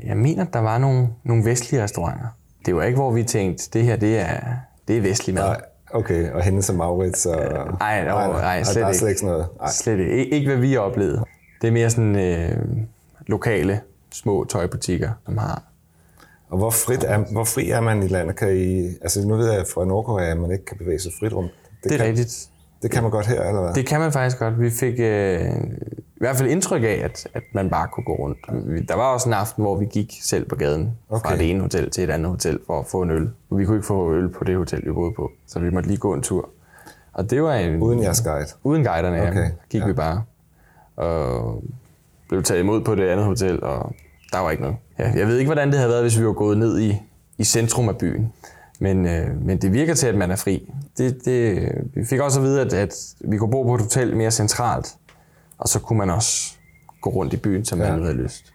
[0.06, 2.28] jeg mener, der var nogle, nogle vestlige restauranter.
[2.70, 4.40] Det var ikke, hvor vi tænkte, det her det er,
[4.88, 5.44] det er vestlig mad.
[5.44, 5.62] Nej,
[5.94, 7.38] okay, og hende som Maurits og...
[7.80, 9.00] Nej, nej, nej, slet er ikke.
[9.00, 9.48] slet ikke sådan noget.
[9.60, 9.70] Nej.
[9.72, 10.24] Slet ikke.
[10.26, 11.24] Ik- Ikke hvad vi oplevede.
[11.62, 12.58] Det er mere sådan øh,
[13.28, 13.82] lokale
[14.14, 15.64] små tøjbutikker, som har...
[16.50, 18.36] Og hvor, frit er, hvor fri er man i landet?
[18.36, 21.34] Kan I, altså nu ved jeg fra Nordkorea, at man ikke kan bevæge sig frit
[21.34, 21.52] rundt.
[21.84, 22.48] Det er kan, rigtigt.
[22.82, 23.74] Det kan man godt her, eller hvad?
[23.74, 24.62] Det kan man faktisk godt.
[24.62, 25.42] Vi fik øh,
[26.20, 28.38] i hvert fald indtryk af, at, at man bare kunne gå rundt.
[28.90, 31.30] Der var også en aften, hvor vi gik selv på gaden okay.
[31.30, 33.30] fra det ene hotel til et andet hotel for at få en øl.
[33.52, 35.98] Vi kunne ikke få øl på det hotel, vi boede på, så vi måtte lige
[35.98, 36.50] gå en tur.
[37.14, 37.82] Og det var en...
[37.82, 38.48] Uden jeres guide?
[38.64, 39.22] Uden guiderne.
[39.22, 39.50] Okay, ja.
[39.70, 39.88] Gik ja.
[39.88, 40.24] vi bare.
[40.96, 41.64] Og
[42.30, 43.96] blev taget imod på det andet hotel, og
[44.32, 44.78] der var ikke noget.
[45.00, 47.02] Ja, jeg ved ikke, hvordan det havde været, hvis vi var gået ned i,
[47.38, 48.34] i centrum af byen.
[48.80, 50.72] Men, øh, men det virker til, at man er fri.
[50.98, 54.18] Det, det, vi fik også at vide, at, at vi kunne bo på et hotel
[54.18, 54.96] mere centralt,
[55.60, 56.54] og så kunne man også
[57.02, 57.92] gå rundt i byen, som ja.
[57.92, 58.54] man havde lyst.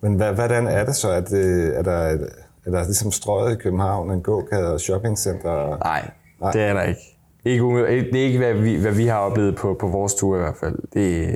[0.00, 1.08] Men hvordan er det så?
[1.08, 5.78] Er, det, er, der, er der ligesom strøget i København, en gågade og shoppingcenter?
[5.78, 7.18] Nej, Nej, det er der ikke.
[7.44, 7.64] ikke
[8.12, 10.56] det er ikke, hvad vi, hvad vi har oplevet på, på vores tur i hvert
[10.60, 10.76] fald.
[10.94, 11.34] Det,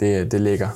[0.00, 0.68] det, det ligger.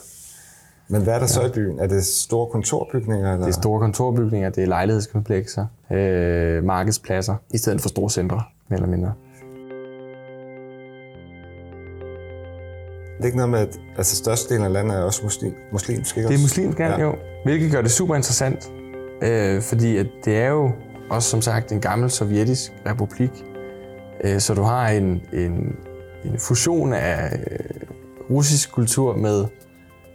[0.88, 1.78] Men hvad er der så i byen?
[1.78, 3.32] Er det store kontorbygninger?
[3.32, 3.46] Eller?
[3.46, 8.80] Det er store kontorbygninger, det er lejlighedskomplekser, øh, markedspladser, i stedet for store centre, mere
[8.80, 9.12] eller mindre.
[13.18, 16.28] Det er ikke noget med, at altså, størstedelen af landet er også muslim, muslimsk, ikke
[16.28, 17.00] Det er muslimsk, ja.
[17.00, 17.14] jo.
[17.44, 18.72] Hvilket gør det super interessant,
[19.22, 20.72] øh, fordi at det er jo
[21.11, 23.31] også som sagt en gammel sovjetisk republik,
[24.24, 25.76] øh, så du har en, en,
[26.24, 27.59] en fusion af øh,
[28.31, 29.44] russisk kultur med,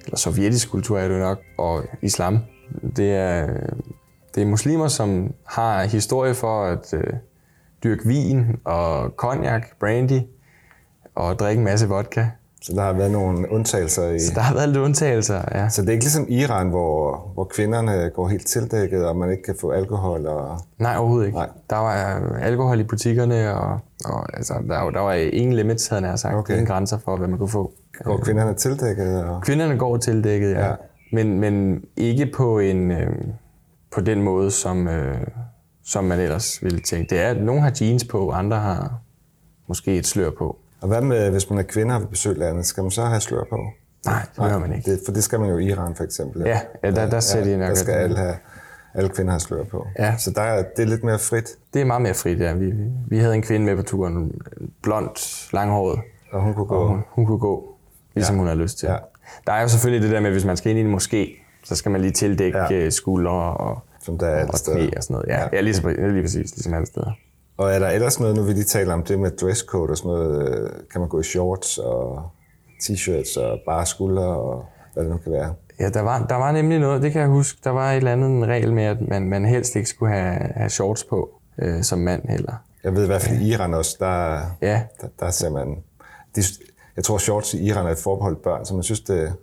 [0.05, 2.39] eller sovjetisk kultur er det jo nok, og islam.
[2.95, 3.47] Det er,
[4.35, 7.13] det er muslimer, som har historie for at øh,
[7.83, 10.19] dyrke vin og cognac, brandy
[11.15, 12.25] og drikke en masse vodka.
[12.63, 14.19] Så der har været nogle undtagelser i...
[14.19, 15.69] Så der har været lidt undtagelser, ja.
[15.69, 19.43] Så det er ikke ligesom Iran, hvor, hvor kvinderne går helt tildækket, og man ikke
[19.43, 20.59] kan få alkohol og...
[20.79, 21.37] Nej, overhovedet ikke.
[21.37, 21.49] Nej.
[21.69, 21.93] Der var
[22.41, 26.35] alkohol i butikkerne, og, og altså, der, der var ingen limits, havde jeg sagt.
[26.35, 26.53] Okay.
[26.53, 27.71] Ingen grænser for, hvad man kunne få.
[28.03, 29.23] Går kvinderne tildækket?
[29.23, 29.41] Og...
[29.41, 30.67] Kvinderne går tildækket, ja.
[30.67, 30.75] ja.
[31.13, 32.91] Men, men ikke på en...
[32.91, 33.15] Øh,
[33.91, 35.17] på den måde, som, øh,
[35.85, 37.09] som man ellers ville tænke.
[37.09, 38.93] Det er, at nogle har jeans på, andre har
[39.67, 40.57] måske et slør på.
[40.83, 43.43] Og hvad med, hvis man er kvinder ved besøg landet, skal man så have slør
[43.49, 43.57] på?
[44.05, 44.91] Nej, det gør man ikke.
[44.91, 46.41] Det, for det skal man jo i Iran for eksempel.
[46.45, 47.69] Ja, ja der, der ser ja, de nok.
[47.69, 48.35] Der skal alle, have,
[48.93, 49.87] alle kvinder have slør på.
[49.99, 50.17] Ja.
[50.17, 51.49] Så der, det er lidt mere frit.
[51.73, 52.53] Det er meget mere frit, ja.
[52.53, 52.73] Vi,
[53.07, 54.41] vi havde en kvinde med på turen,
[54.81, 55.99] blond, langhåret.
[56.31, 56.75] Og hun kunne gå?
[56.75, 57.75] Og hun, hun kunne gå,
[58.15, 58.39] ligesom ja.
[58.39, 58.87] hun havde lyst til.
[58.87, 58.97] Ja.
[59.47, 61.75] Der er jo selvfølgelig det der med, hvis man skal ind i en moské, så
[61.75, 62.73] skal man lige tildække ja.
[62.73, 65.27] Øh, skuldre og, Som der er og knæ og sådan noget.
[65.27, 65.47] Ja, ja.
[65.53, 67.11] ja lige, lige præcis, ligesom alle steder.
[67.57, 70.11] Og er der ellers noget, nu vi lige taler om det med dresscode og sådan
[70.11, 72.29] noget, øh, kan man gå i shorts og
[72.83, 75.53] t-shirts og bare skuldre og hvad det nu kan være?
[75.79, 78.11] Ja, der var, der var nemlig noget, det kan jeg huske, der var et eller
[78.11, 81.83] andet en regel med, at man, man helst ikke skulle have, have shorts på øh,
[81.83, 82.53] som mand heller.
[82.83, 84.81] Jeg ved i hvert fald i Iran også, der, ja.
[85.01, 85.77] der, der ser man...
[86.35, 86.41] De,
[86.95, 89.33] jeg tror, shorts i Iran er et forbeholdt børn, så man synes, det,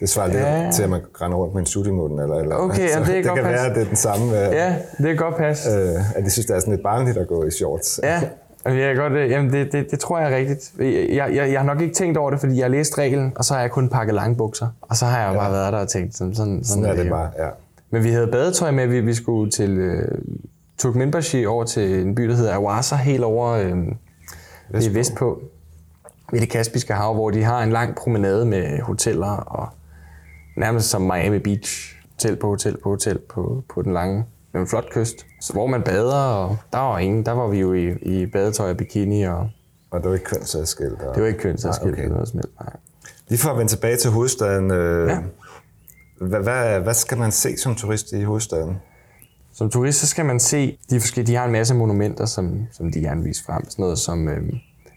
[0.00, 0.62] det svarer ja.
[0.62, 2.18] lidt til, at man render rundt med en sutimutten.
[2.18, 3.44] Eller, eller, okay, ja, det, det kan pas.
[3.44, 4.46] være, at det er den samme.
[4.46, 5.66] Øh, ja, det er godt pas.
[5.66, 8.00] Øh, at de synes, det er sådan lidt barnligt at gå i shorts.
[8.02, 8.20] Ja,
[8.66, 10.72] Ja, godt, øh, jamen det, det, det tror jeg er rigtigt.
[10.78, 13.44] Jeg, jeg, jeg har nok ikke tænkt over det, fordi jeg har læst reglen, og
[13.44, 14.68] så har jeg kun pakket langbukser.
[14.80, 15.38] Og så har jeg ja.
[15.38, 17.48] bare været der og tænkt, sådan, sådan, sådan er det, det bare, ja.
[17.90, 20.18] Men vi havde badetøj med, vi, vi skulle til uh,
[20.78, 23.78] Turkmenbashi over til en by, der hedder Awasa, helt over uh,
[24.70, 24.94] vestpå.
[24.94, 25.40] vestpå.
[26.32, 29.68] Ved det Kaspiske hav, hvor de har en lang promenade med hoteller og
[30.60, 31.96] nærmest som Miami Beach.
[32.12, 35.26] Hotel på hotel på hotel på, på den lange, en flot kyst.
[35.40, 37.26] Så hvor man bader, og der var ingen.
[37.26, 39.22] Der var vi jo i, i badetøj og bikini.
[39.22, 39.50] Og,
[39.90, 41.02] og det var ikke kønsadskilt?
[41.02, 41.14] Og...
[41.14, 42.04] Det var ikke kønsadskilt okay.
[42.04, 42.76] noget helst, nej.
[43.28, 44.70] Lige for at vende tilbage til hovedstaden.
[44.70, 45.18] Øh, ja.
[46.20, 48.76] hvad, hvad, hvad skal man se som turist i hovedstaden?
[49.52, 52.92] Som turist, så skal man se, de, forskellige, de har en masse monumenter, som, som
[52.92, 53.70] de gerne viser frem.
[53.70, 54.52] Sådan noget som øh,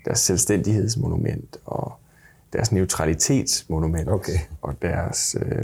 [0.06, 1.93] deres selvstændighedsmonument, og
[2.53, 4.37] deres neutralitetsmonument, okay.
[4.61, 5.35] og deres...
[5.41, 5.63] Øh,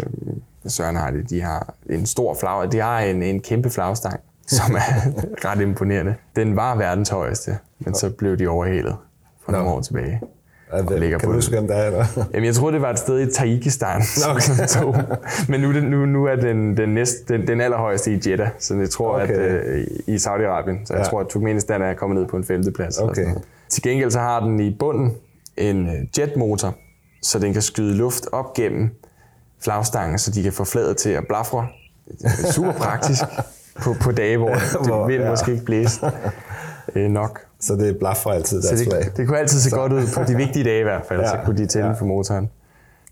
[0.67, 4.75] Søren har det, de har en stor flag, de har en, en kæmpe flagstang, som
[4.75, 5.10] er
[5.49, 6.15] ret imponerende.
[6.36, 8.95] Den var verdens højeste, men så blev de overhalet
[9.45, 10.21] for nogle år tilbage.
[10.73, 12.06] Ja, det, ligger kan på du huske, om der er der?
[12.34, 14.67] Jamen, jeg tror, det var et sted i Tajikistan, okay.
[14.67, 14.95] tog.
[15.47, 18.89] Men nu, nu, nu er den, den, næste, den, den allerhøjeste i Jeddah, så jeg
[18.89, 19.34] tror, okay.
[19.34, 20.86] at uh, i Saudi-Arabien.
[20.86, 21.04] Så jeg ja.
[21.04, 22.97] tror, at Turkmenistan er kommet ned på en femteplads.
[22.97, 23.25] Okay.
[23.69, 25.12] Til gengæld så har den i bunden
[25.60, 26.76] en øh, jetmotor,
[27.22, 28.89] så den kan skyde luft op gennem
[29.63, 31.67] flagstangen, så de kan få fladet til at blafre.
[32.24, 33.22] Er super praktisk
[33.82, 35.30] på, på dage, hvor det vil ja.
[35.30, 36.12] måske ikke blæse
[36.95, 37.39] øh, nok.
[37.60, 39.76] Så det blaffer altid deres så det, det kunne altid se så.
[39.76, 41.28] godt ud på de vigtige dage i hvert fald, ja.
[41.28, 41.93] så kunne de tænde ja.
[41.93, 42.50] for motoren.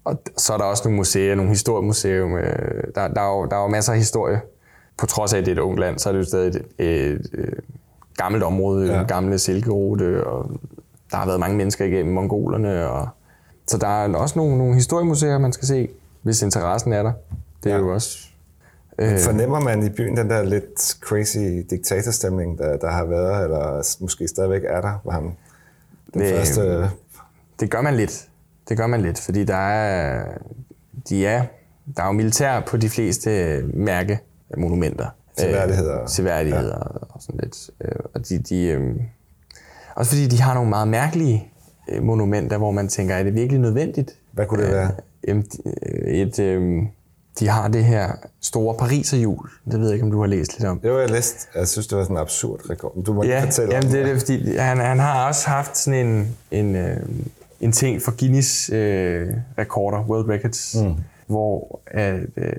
[0.05, 2.38] Og så er der også nogle museer, nogle historiemuseer.
[2.38, 4.41] Øh, der, der, er jo, der er jo masser af historie.
[4.97, 6.55] På trods af, at det er et ungt land, så er det jo stadig et,
[6.55, 7.53] et, et, et
[8.17, 9.01] gammelt område, ja.
[9.01, 10.51] en gamle silkerute, og
[11.12, 12.89] der har været mange mennesker igennem mongolerne.
[12.89, 13.08] Og,
[13.67, 15.89] så der er også nogle, nogle historiemuseer, man skal se
[16.22, 17.12] hvis interessen er der.
[17.63, 17.82] Det er ja.
[17.82, 18.28] jo også...
[19.00, 21.38] Øh, Fornemmer man i byen den der lidt crazy
[21.70, 25.02] diktatorstemning, der, der har været, eller måske stadigvæk er der?
[25.04, 25.32] Var ham
[26.13, 26.89] den øh, første...
[27.60, 28.28] Det gør man lidt.
[28.70, 30.26] Det gør man lidt, fordi der er,
[31.10, 31.43] de er,
[31.98, 34.20] der er jo militær på de fleste mærke
[34.58, 35.08] monumenter.
[35.38, 36.02] Seværdigheder.
[36.02, 37.06] Øh, seværdigheder ja.
[37.10, 37.70] og sådan lidt.
[37.82, 38.96] Øh, og de, de, øh,
[39.97, 41.47] også fordi de har nogle meget mærkelige
[41.89, 44.12] øh, monumenter, hvor man tænker, er det virkelig nødvendigt?
[44.31, 44.91] Hvad kunne det være?
[46.07, 46.83] et, øh,
[47.39, 49.49] de har det her store Pariserhjul.
[49.71, 50.79] Det ved jeg ikke, om du har læst lidt om.
[50.83, 51.49] Var jeg læst.
[51.55, 53.03] Jeg synes, det var sådan en absurd rekord.
[53.05, 55.47] Du må Ja, ikke fortælle jamen om det er det, fordi han, han har også
[55.47, 56.97] haft sådan en, en, øh,
[57.60, 60.93] en ting for Guinness øh, rekorder, World Records, mm.
[61.27, 62.53] hvor øh, øh,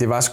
[0.00, 0.28] det var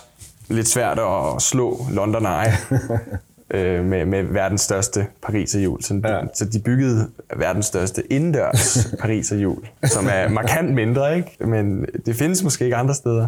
[0.54, 2.54] lidt svært at slå London Eye
[3.52, 5.84] øh, med, med verdens største pariserhjul.
[5.84, 6.20] Så, Ja.
[6.34, 11.38] så de byggede verdens største indendørs pariserhjul, som er markant mindre, ikke?
[11.48, 13.28] Men det findes måske ikke andre steder.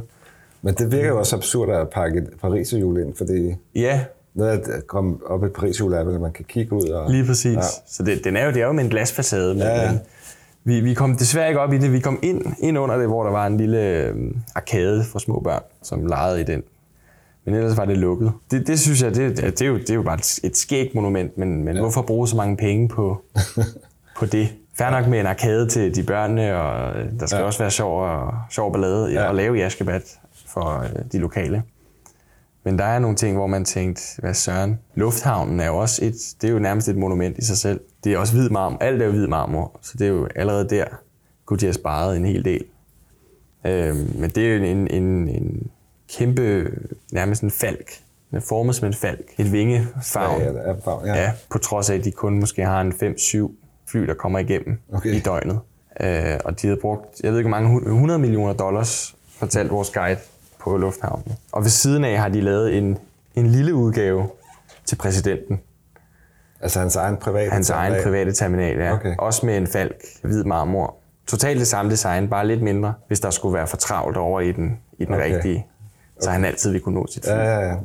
[0.61, 4.03] Men det virker jo også absurd at pakke et pariserhjul ind, fordi Ja,
[4.33, 6.87] noget at komme op et pariserhjul er at man kan kigge ud.
[6.89, 7.45] Og, Lige præcis.
[7.53, 7.59] Ja.
[7.59, 7.61] Ja.
[7.87, 9.53] Så det, den er jo, det er jo med en glasfacade.
[9.53, 9.91] Men, Ja, ja.
[9.91, 9.99] men
[10.63, 11.91] vi, vi kom desværre ikke op i det.
[11.93, 14.15] Vi kom ind, ind under det, hvor der var en lille øh,
[14.55, 16.63] arkade for små børn, som legede i den.
[17.47, 18.31] Men ellers var det lukket.
[18.51, 20.95] Det, det synes jeg, det, det, er jo, det er jo bare et, et skægt
[20.95, 21.81] monument, men, men ja.
[21.81, 23.21] hvorfor bruge så mange penge på,
[24.17, 24.49] på det?
[24.77, 27.45] Færre nok med en arkade til de børnene, og øh, der skal Ja.
[27.45, 29.29] også være sjov, og, sjov ballade Ja.
[29.29, 30.01] at lave i Askebad
[30.47, 31.63] for øh, de lokale.
[32.63, 34.79] Men der er nogle ting, hvor man tænkte, hvad søren.
[34.95, 37.79] Lufthavnen er jo også et, det er jo nærmest et monument i sig selv.
[38.03, 38.77] Det er også hvid marmor.
[38.81, 40.85] Alt er jo hvid marmor, så det er jo allerede der,
[41.45, 42.63] kunne de have sparet en hel del.
[43.65, 45.67] Øhm, men det er jo en, en, en
[46.09, 46.71] kæmpe,
[47.11, 47.91] nærmest en falk.
[48.29, 49.25] Den er formet som en falk.
[49.37, 50.39] Et vingefarv.
[50.41, 51.13] Ja, ja, farv, ja.
[51.15, 53.51] Ja, på trods af, at de kun måske har en 5-7
[53.91, 55.13] fly, der kommer igennem Okay.
[55.13, 55.59] i døgnet.
[55.99, 59.71] Øh, og de havde brugt, jeg ved ikke hvor mange, hu- 100 millioner dollars, fortalte
[59.71, 60.17] vores guide
[60.59, 61.35] på lufthavnen.
[61.51, 62.97] Og ved siden af har de lavet en,
[63.35, 64.29] en lille udgave
[64.85, 65.59] til præsidenten.
[66.61, 68.03] Altså hans egen private Hans egen terminal.
[68.03, 68.93] private terminal, ja.
[68.93, 69.15] Okay.
[69.19, 70.95] Også med en falk, hvid marmor.
[71.27, 74.51] Totalt det samme design, bare lidt mindre, hvis der skulle være for travlt over i
[74.51, 75.61] den, i den Okay.
[76.17, 76.23] Okay.
[76.23, 77.31] Så han altid ville kunne nå sit fly.
[77.31, 77.75] Ja, ja, ja.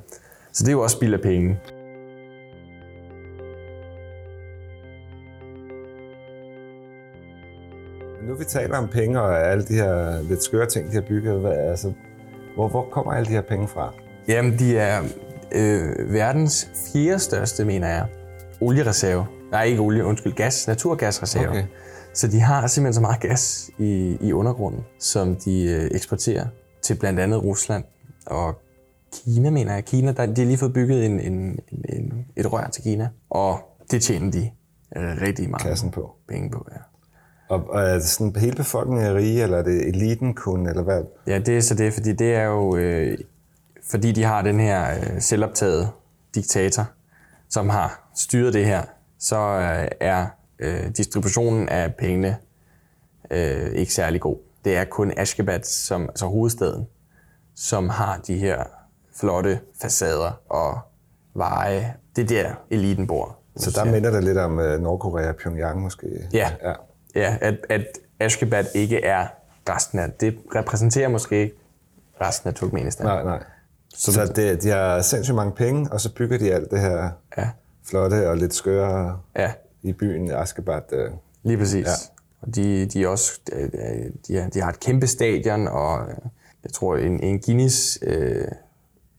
[0.52, 1.58] Så det er jo også spild af penge.
[8.28, 11.40] Nu vi taler om penge og alle de her lidt skøre ting, de har bygget,
[11.40, 11.92] hvad, altså,
[12.54, 13.94] hvor, hvor kommer alle de her penge fra?
[14.28, 15.02] Jamen, de er
[15.52, 18.06] øh, verdens fjerde største, mener jeg,
[18.60, 19.26] oliereserve.
[19.50, 21.48] Nej, ikke olie, undskyld, gas, naturgasreserve.
[21.48, 21.64] Okay.
[22.14, 26.46] Så de har simpelthen så meget gas i, i undergrunden, som de øh, eksporterer
[26.82, 27.84] til blandt andet Rusland
[28.26, 28.60] og
[29.12, 29.84] Kina, mener jeg.
[29.84, 31.58] Kina, der, de har lige fået bygget en, en,
[31.88, 33.58] en, et rør til Kina, og
[33.90, 34.50] det tjener de
[34.96, 36.14] øh, rigtig meget Kassen på.
[36.28, 36.66] penge på.
[36.72, 36.76] Ja.
[37.48, 40.82] Og, og er det sådan, hele befolkningen er rige, eller er det eliten kun, eller
[40.82, 41.02] hvad?
[41.26, 43.18] Ja, det er så det, fordi det er jo, øh,
[43.90, 45.88] fordi de har den her øh, selvoptaget
[46.34, 46.84] diktator,
[47.48, 48.82] som har styret det her,
[49.18, 50.26] så øh, er
[50.58, 52.36] øh, distributionen af pengene
[53.30, 54.36] øh, ikke særlig god.
[54.64, 56.86] Det er kun Ashgabat, som, altså hovedstaden,
[57.62, 58.64] som har de her
[59.16, 60.78] flotte facader og
[61.34, 61.94] veje.
[62.16, 63.36] Det er der, eliten bor.
[63.56, 66.06] Så der minder det lidt om uh, Nordkorea og Pyongyang måske?
[66.32, 66.50] Ja.
[66.64, 66.72] ja.
[67.14, 67.86] Ja, at, at
[68.20, 69.26] Ashgabat ikke er
[69.68, 70.10] resten af...
[70.12, 71.54] Det repræsenterer måske ikke
[72.20, 73.06] resten af Turkmenistan.
[73.06, 73.42] Nej, nej.
[73.94, 77.10] Så, så det, de har sindssygt mange penge, og så bygger de alt det her
[77.38, 77.48] Ja.
[77.84, 80.84] flotte og lidt skøre Ja, i byen Ashgabat.
[80.92, 81.10] øh.
[81.42, 81.86] lige præcis.
[81.86, 81.92] Ja.
[82.40, 83.70] Og de, de, også, øh,
[84.28, 86.14] de, de har et kæmpe stadion, og øh,
[86.64, 88.44] jeg tror en, en Guinness, øh,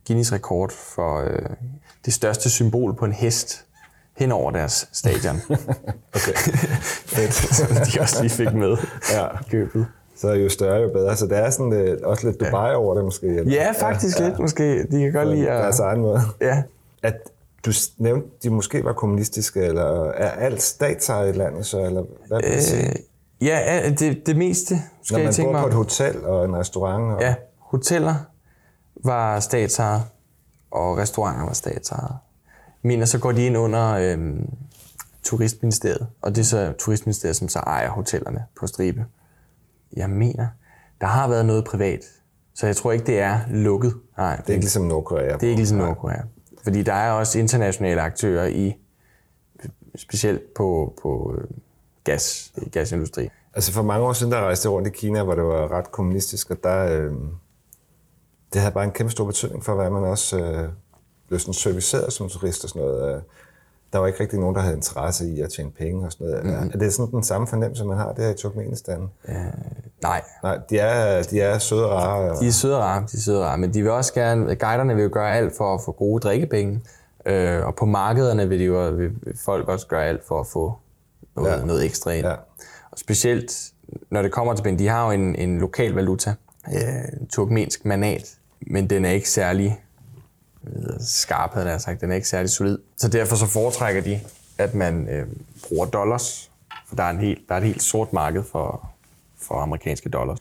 [0.08, 1.50] Guinness rekord for øh,
[2.06, 3.66] det største symbol på en hest
[4.18, 5.42] hen over deres stadion.
[6.16, 6.34] Okay.
[7.52, 8.78] Som de også lige fik med
[9.12, 9.28] Ja.
[9.28, 9.86] i købet.
[10.16, 11.18] Så jo større, jo bedre.
[11.18, 13.28] Så der er sådan lidt, også lidt Dubai over det måske.
[13.28, 13.54] eller?
[13.54, 14.84] Ja, faktisk ja, lidt måske.
[14.84, 15.64] De kan godt lide at...
[15.64, 16.22] deres egen måde.
[16.42, 16.64] Ja,
[17.04, 17.14] At
[17.66, 22.42] du nævnte, de måske var kommunistiske, eller er alt statsejet i landet så, eller hvad
[22.44, 22.94] vil det sige?
[23.46, 26.46] Ja det, det meste skal Når jeg man tænke bor mig på et hotel og
[26.46, 27.04] en restaurant.
[27.14, 28.16] Og, Ja, hoteller
[29.04, 30.02] var statsejet,
[30.72, 32.16] og restauranter var statsejet.
[32.82, 34.50] Men så går de ind under øhm,
[35.24, 39.06] Turistministeriet, og det er så Turistministeriet, som så ejer hotellerne på stribe.
[39.96, 40.48] Jeg mener,
[41.02, 42.00] der har været noget privat,
[42.56, 43.94] så jeg tror ikke, det er lukket.
[44.18, 45.34] Nej, Det er ikke ligesom Nordkorea.
[45.34, 46.22] det er ikke ligesom Nordkorea.
[46.64, 48.74] Fordi der er også internationale aktører i,
[49.96, 51.48] specielt på, på øh,
[52.04, 53.30] gas, gasindustri.
[53.54, 56.52] Altså for mange år siden, der rejste rundt i Kina, hvor det var ret kommunistisk,
[56.52, 57.12] og der, øh,
[58.54, 60.70] det havde bare en kæmpe stor betydning for, hvad man også øh,
[61.28, 63.16] blev sådan serviceret som turist og sådan noget.
[63.16, 63.22] Øh,
[63.94, 66.46] der var ikke rigtig nogen, der havde interesse i at tjene penge og sådan noget.
[66.46, 66.72] Mm-hmm.
[66.74, 69.10] Er det sådan den samme fornemmelse, man har der i Turkmenistan?
[70.02, 72.32] Nej, Nej, de er, de er søde rare.
[72.32, 74.96] Og, De er søde rare, de er søde rare, men de vil også gerne, guiderne
[74.96, 76.82] vil jo gøre alt for at få gode drikkepenge,
[77.26, 79.12] øh, og på markederne vil, de jo, vil
[79.46, 80.74] folk også gøre alt for at få
[81.36, 81.66] noget, Ja.
[81.66, 82.26] noget ekstra ind.
[82.26, 82.34] Ja.
[82.92, 83.72] Og specielt,
[84.10, 86.34] når det kommer til penge, de har jo en, en lokal valuta,
[86.74, 89.82] øh, en turkmensk manat, men den er ikke særlig
[90.68, 92.02] øh, skarp, havde jeg sagt.
[92.02, 92.78] Den er ikke særlig solid.
[92.98, 94.20] Så derfor så foretrækker de,
[94.58, 95.28] at man øh,
[95.68, 96.52] bruger dollars,
[96.88, 98.90] for der er, en helt, der er et helt sort marked for,
[99.42, 100.38] for amerikanske dollars.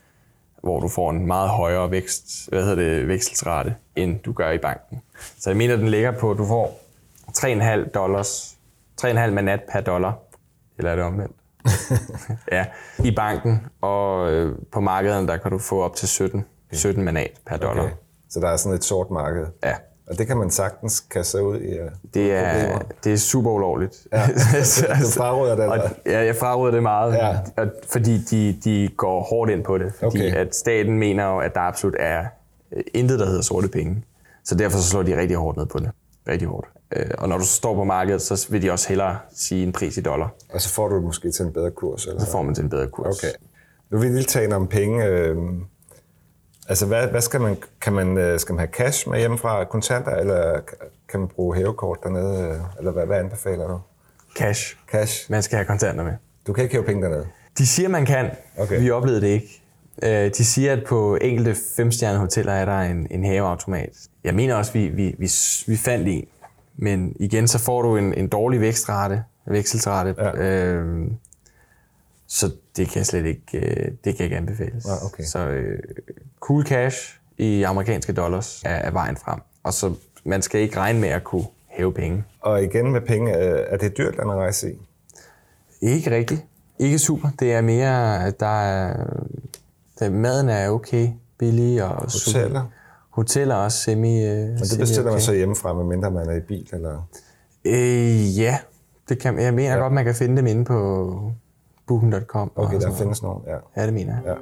[0.61, 4.57] hvor du får en meget højere vækst, hvad hedder det, vekselsrate, end du gør i
[4.57, 5.01] banken.
[5.39, 6.79] Så jeg mener, den ligger på, du får
[7.37, 8.57] 3,5 dollars,
[9.01, 10.13] 3,5 manat per dollar,
[10.77, 11.35] eller er det omvendt?
[12.51, 12.65] ja,
[13.03, 17.31] i banken, og øh, på markedet, der kan du få op til 17, 17 manat
[17.47, 17.83] per dollar.
[17.83, 17.93] Okay.
[18.29, 19.45] Så der er sådan et sort marked.
[19.63, 19.73] Ja.
[20.09, 21.79] Og det kan man sagtens kasse ud i.
[21.81, 24.07] Uh, Det er, det er super ulovligt.
[24.13, 24.21] Ja.
[25.03, 27.37] Du fraråder det, Og, ja, jeg fraråder det meget, Ja.
[27.57, 29.93] og, fordi de, de går hårdt ind på det.
[29.99, 30.35] Fordi Okay.
[30.35, 32.25] at staten mener jo, at der absolut er
[32.75, 34.03] øh, intet, der hedder sorte penge.
[34.43, 35.91] Så derfor så slår de rigtig hårdt ned på det.
[36.27, 36.67] Rigtig hårdt.
[36.95, 39.97] Øh, Og når du står på markedet, så vil de også hellere sige en pris
[39.97, 40.33] i dollar.
[40.49, 42.05] Og så får du det måske til en bedre kurs.
[42.05, 42.19] Eller?
[42.19, 43.17] Så får man til en bedre kurs.
[43.23, 43.33] Okay.
[43.89, 45.05] Nu vil vi lige tale om penge.
[45.05, 45.37] Øh,
[46.69, 50.11] altså, hvad, hvad skal man, kan man, øh, skal man have cash med hjemmefra, kontanter,
[50.11, 50.59] eller
[51.09, 52.61] kan man bruge hævekort dernede?
[52.77, 53.79] Eller hvad, hvad anbefaler du?
[54.35, 54.77] Cash.
[54.91, 55.31] Cash?
[55.31, 56.13] Man skal have kontanter med.
[56.47, 57.27] Du kan ikke hæve penge dernede?
[57.57, 58.29] De siger, man kan.
[58.57, 58.79] Okay.
[58.79, 59.59] Vi oplevede det ikke.
[60.37, 63.89] De siger, at på enkelte femstjernede hoteller er der en, en haveautomat.
[64.23, 65.31] Jeg mener også, vi, vi, vi,
[65.67, 66.25] vi fandt en.
[66.75, 70.15] Men igen, så får du en, en dårlig vækstrate, vekselsrate.
[70.17, 70.35] Ja.
[70.37, 71.07] Øh,
[72.27, 74.85] så det kan jeg slet ikke, øh, det kan ikke anbefales.
[74.85, 75.23] Ah, okay.
[75.23, 75.79] Så øh,
[76.39, 79.39] cool cash i amerikanske dollars er, er vejen frem.
[79.63, 82.23] Og så man skal ikke regne med at kunne hæve penge.
[82.39, 84.75] Og igen med penge, øh, er det et dyrt at rejse i?
[85.81, 86.45] Ikke rigtigt.
[86.79, 87.29] Ikke super.
[87.39, 89.07] Det er mere, at der er,
[89.99, 92.69] der, maden er okay, billig og super.
[93.13, 93.55] Hoteller?
[93.55, 96.69] Er også semi, øh, Men det bestiller man så hjemmefra, medmindre man er i bil?
[96.73, 97.07] Eller?
[97.65, 98.57] Øh, ja,
[99.09, 99.77] det kan, jeg mener ja.
[99.79, 101.31] godt, man kan finde dem inde på
[101.87, 102.51] booking.com.
[102.55, 103.81] Okay, sådan der findes nogen, ja.
[103.81, 104.23] Ja, det mener jeg.
[104.25, 104.33] ja.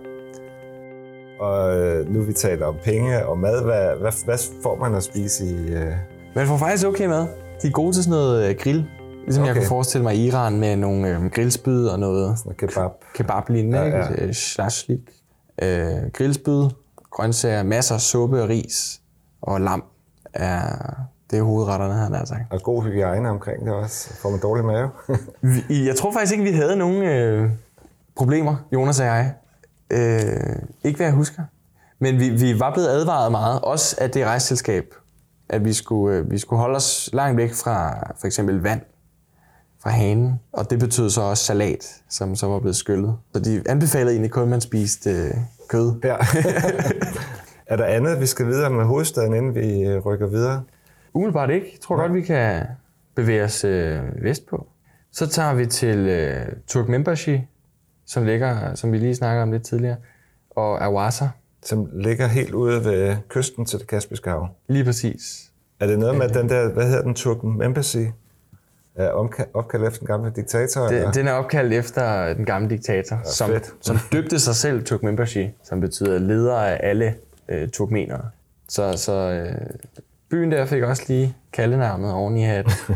[1.45, 5.03] Og øh, nu vi taler om penge og mad, hvad, hvad, hvad får man at
[5.03, 5.73] spise i...
[5.73, 5.91] Øh,
[6.35, 7.27] Man får faktisk okay mad.
[7.61, 8.85] De er gode til sådan noget øh, grill.
[9.25, 9.53] Ligesom okay.
[9.53, 12.91] jeg kunne forestille mig i Iran med nogle øh, grillspyd og noget noget kebab?
[13.15, 14.25] kebab-lignende, Ja, ja, ja.
[14.25, 14.31] ja.
[14.31, 14.99] Shashlik.
[15.61, 16.63] Øh, grillspyd,
[17.11, 19.01] grøntsager, masser af suppe og ris
[19.41, 19.83] og lam.
[20.33, 20.93] Er,
[21.31, 22.41] det er hovedretterne, han har sagt.
[22.49, 24.13] Og god hygiejne omkring det også.
[24.13, 24.89] Får man dårlig mave?
[25.87, 27.49] Jeg tror faktisk ikke, vi havde nogen øh,
[28.15, 29.33] problemer, Jonas og jeg.
[29.91, 31.43] Øh, ikke hvad jeg husker.
[31.99, 34.93] Men vi, vi var blevet advaret meget, også af det rejseselskab,
[35.49, 38.81] at vi skulle, øh, vi skulle holde os langt væk fra for eksempel vand
[39.83, 40.39] fra hanen.
[40.51, 43.15] Og det betød så også salat, som så var blevet skyllet.
[43.33, 45.33] Så de anbefalede egentlig kun, at man spiste øh,
[45.71, 45.99] kød.
[46.03, 46.15] ja.
[47.71, 50.63] er der andet, vi skal videre med hovedstaden, inden vi øh, rykker videre?
[51.13, 51.67] Umiddelbart ikke.
[51.71, 52.65] Jeg tror godt, vi kan
[53.15, 54.67] bevæge os øh, vestpå.
[55.11, 57.47] Så tager vi til øh, Turkmenbashi,
[58.05, 59.97] som ligger, som vi lige snakkede om lidt tidligere,
[60.49, 61.25] og Awasa.
[61.63, 64.47] Som ligger helt ude ved kysten til det Kaspiske Hav.
[64.67, 65.51] Lige præcis.
[65.79, 67.97] Er det noget med den der, hvad hedder den, Turken Embassy?
[68.95, 69.09] Er
[69.53, 70.87] opkaldt efter den gamle diktator?
[70.87, 71.03] eller?
[71.03, 73.73] Den, den er opkaldt efter den gamle diktator, ja, som, fedt.
[73.81, 77.15] som døbte sig selv Turkmenbashi, som betyder leder af alle
[77.49, 78.29] øh, turkmenere.
[78.67, 79.55] Så, så øh,
[80.29, 82.73] byen der fik også lige kaldenavnet oven i hatten.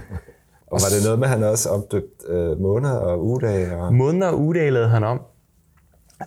[0.67, 3.77] Og var det noget med, at han også omdøbt øh, måneder og ugedage?
[3.77, 3.93] Og...
[3.93, 5.21] Måneder og ugedage lavede han om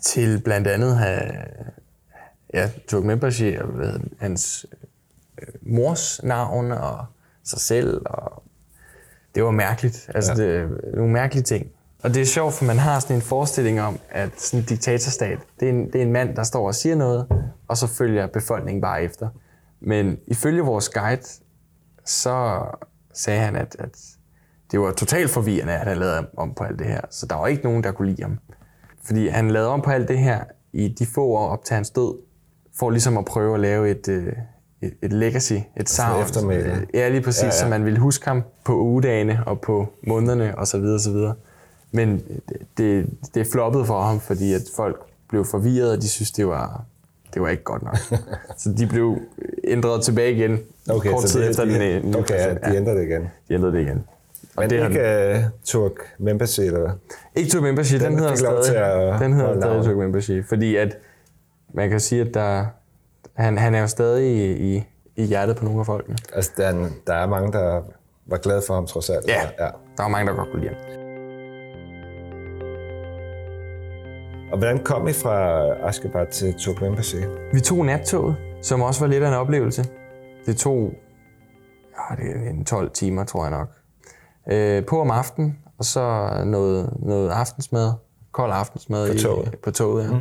[0.02, 1.20] til blandt andet have,
[2.54, 3.56] ja, Turkmenbashi
[4.18, 4.66] hans
[5.42, 7.04] øh, mors navn og
[7.44, 8.02] sig selv.
[8.06, 8.42] Og
[9.38, 10.10] det var mærkeligt.
[10.14, 10.60] Altså, ja.
[10.60, 11.66] det, nogle mærkelige ting.
[12.02, 15.38] Og det er sjovt, for man har sådan en forestilling om, at sådan en diktatorstat,
[15.60, 17.26] det er en, det er en mand, der står og siger noget,
[17.68, 19.28] og så følger befolkningen bare efter.
[19.80, 21.22] Men ifølge vores guide,
[22.04, 22.60] så
[23.14, 23.98] sagde han, at, at
[24.70, 27.00] det var totalt forvirrende, at han lavede om på alt det her.
[27.10, 28.38] Så der var ikke nogen, der kunne lide ham.
[29.04, 31.90] Fordi han lavede om på alt det her i de få år op til hans
[31.90, 32.18] død,
[32.78, 34.32] for ligesom at prøve at lave et, øh,
[34.82, 36.22] et, et legacy, et savn.
[36.22, 36.86] eftermæle.
[36.94, 40.58] Ja, lige præcis, ja, Ja, så man ville huske ham på ugedagene og på månederne
[40.58, 40.80] osv.
[40.84, 41.16] osv.
[41.92, 42.22] Men
[42.78, 46.84] det, det, floppede for ham, fordi at folk blev forvirret, og de synes det var,
[47.34, 47.96] det var ikke godt nok.
[48.58, 49.16] så de blev
[49.64, 50.58] ændret tilbage igen,
[50.90, 52.64] Okay, kort tid det- efter de, den nye Okay, ja, præsident.
[52.72, 53.22] de ændrer det igen.
[53.48, 54.04] de ændrede det igen.
[54.56, 56.92] Og Men det ikke uh, Turk Membassy, eller
[57.34, 59.84] ikke Turk Membership, den, Den hedder lov til stadig, at den hedder stadig.
[59.84, 60.96] Turk Membership, fordi at
[61.74, 62.64] man kan sige, at der,
[63.38, 64.84] han, han er jo stadig i, i,
[65.16, 66.16] i hjertet på nogle af folkene.
[66.32, 67.82] Altså, der, er- der er mange, der
[68.26, 69.28] var glade for ham trods alt.
[69.28, 69.40] Ja.
[69.58, 69.64] ja.
[69.96, 70.82] Der var mange, der godt kunne lide ham.
[74.52, 77.16] Og hvordan kom I fra Ashgabat til Turk Embassy?
[77.52, 79.84] Vi tog nattoget, som også var lidt af en oplevelse.
[80.46, 80.92] Det tog
[82.10, 83.68] ja, det er en 12 timer, tror jeg nok.
[84.52, 87.92] Øh, på om aftenen, og så noget, noget aftensmad,
[88.32, 89.54] kold aftensmad På i, toget?
[89.62, 90.10] på toget ja.
[90.10, 90.20] mm.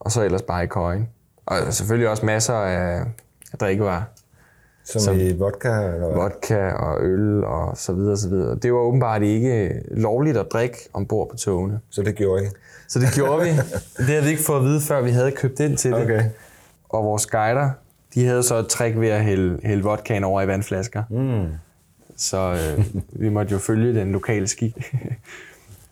[0.00, 1.08] Og så ellers bare i køjen.
[1.50, 3.02] Og selvfølgelig også masser af,
[3.60, 4.02] drikkevarer.
[4.84, 5.68] Som, Som- i vodka?
[5.68, 6.16] Eller hvad?
[6.16, 8.54] vodka og øl og så videre, så videre.
[8.56, 11.80] Det var åbenbart ikke lovligt at drikke ombord på togene.
[11.90, 12.46] Så det gjorde I?
[12.88, 13.48] Så det gjorde vi.
[13.98, 16.02] Det havde vi ikke fået at vide, før vi havde købt ind til det.
[16.02, 16.24] Okay.
[16.88, 17.70] Og vores guider,
[18.14, 21.02] de havde så et trick ved at hælde, hælde vodkaen over i vandflasker.
[21.10, 21.46] Mm.
[22.16, 22.38] Så
[22.78, 24.76] øh, vi måtte jo følge den lokale skik.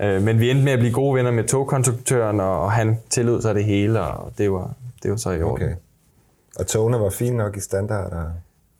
[0.02, 3.42] Øh, Men vi endte med at blive gode venner med togkonstruktøren, og og han tillod
[3.42, 5.66] sig det hele, og det var, det var så i orden.
[5.66, 5.74] Okay.
[6.58, 8.12] Og togene var fine nok i standard?
[8.12, 8.32] Og...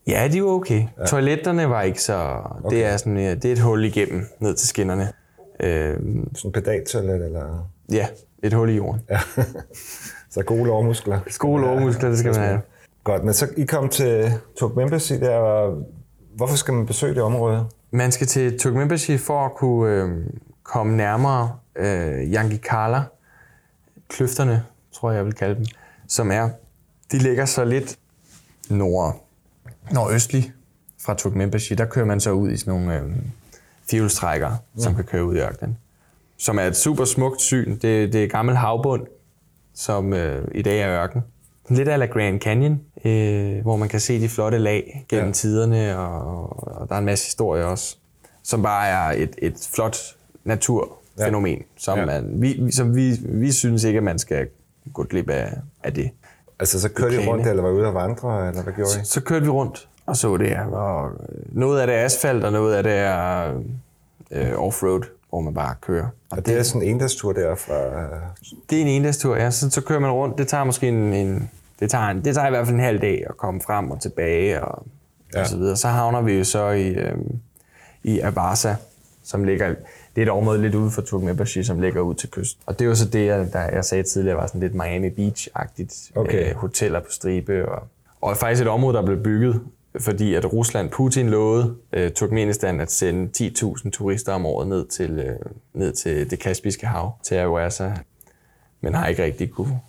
[0.07, 0.87] Ja, de var okay.
[0.99, 1.05] Ja.
[1.07, 2.41] Toiletterne var ikke så...
[2.65, 2.77] Okay.
[2.77, 5.13] Det, er sådan, ja, det er et hul igennem ned til skinnerne.
[5.61, 5.97] Øh,
[6.35, 7.71] Sådan pedaltoilet, eller...
[7.93, 8.07] ja,
[8.43, 9.03] et hul i jorden.
[9.11, 9.21] Ja.
[10.31, 11.21] så gode lårmuskler.
[11.39, 12.61] Gode lårmuskler, det skal man have.
[13.05, 15.71] Godt, men så I kom til Turkmenbashi der,
[16.37, 17.67] hvorfor skal man besøge det område?
[17.91, 20.27] Man skal til Turkmenbashi for at kunne øh,
[20.63, 23.03] komme nærmere øh, Yangikala,
[24.09, 25.65] kløfterne, tror jeg, jeg vil kalde dem,
[26.09, 26.49] som er,
[27.13, 27.99] de ligger så lidt
[28.71, 29.25] nord,
[29.93, 30.53] nordøstlig
[31.01, 31.75] fra Turkmenbashi.
[31.75, 33.03] Der kører man så ud i sådan nogle øh,
[33.91, 35.79] fjolstrækker, som kan køre ud i ørkenen.
[36.39, 37.71] Som er et super smukt syn.
[37.73, 39.07] Det, det er gammel havbund,
[39.75, 41.21] som øh, i dag er ørken.
[41.71, 45.27] Lidt af Grand Canyon, øh, hvor man kan se de flotte lag gennem Ja.
[45.27, 45.33] ja.
[45.33, 47.97] tiderne, og, og der er en masse historie også,
[48.43, 49.97] som bare er et, et flot
[50.45, 51.65] naturfænomen, ja.
[51.77, 52.01] som, Ja.
[52.15, 52.21] ja.
[52.21, 54.47] man, vi, vi- som vi, vi synes ikke, at man skal
[54.93, 55.53] gå glip af,
[55.85, 56.11] af det.
[56.61, 59.05] Altså, så kørte I rundt, eller var ude at vandre, eller hvad gjorde I?
[59.05, 60.65] Så kørte vi rundt og så det her.
[60.67, 61.11] Og
[61.53, 63.55] noget af det er asfalt, og noget af det er
[64.31, 66.07] øh, offroad, hvor man bare kører.
[66.31, 67.75] Og det er sådan en endagstur der fra...
[68.71, 69.51] Det er en endagstur, ja.
[69.51, 70.39] Så, så kører man rundt.
[70.39, 73.01] Det tager måske en, en, det, tager en det tager i hvert fald en halv
[73.01, 74.87] dag at komme frem og tilbage og,
[75.35, 75.41] Ja.
[75.41, 75.77] og så videre.
[75.77, 77.39] Så havner vi jo så i, øhm,
[78.03, 78.75] i Abasa,
[79.25, 79.75] som ligger...
[80.17, 82.63] Det er et område lidt ude for Turkmenbashi, som ligger ud til kysten.
[82.67, 85.09] Og det er jo så det, jeg, der, jeg sagde tidligere, var sådan lidt Miami
[85.09, 86.11] Beach-agtigt.
[86.15, 86.47] Okay.
[86.47, 87.69] Med hoteller på stribe.
[87.69, 87.83] Og,
[88.21, 89.61] og faktisk et område, der blev bygget,
[90.01, 95.11] fordi at Rusland, Putin lovede øh, Turkmenistan at sende 10.000 turister om året ned til,
[95.11, 95.37] øh,
[95.75, 97.91] ned til det Kaspiske hav, til Awasa.
[98.81, 99.81] Men har ikke rigtig kunne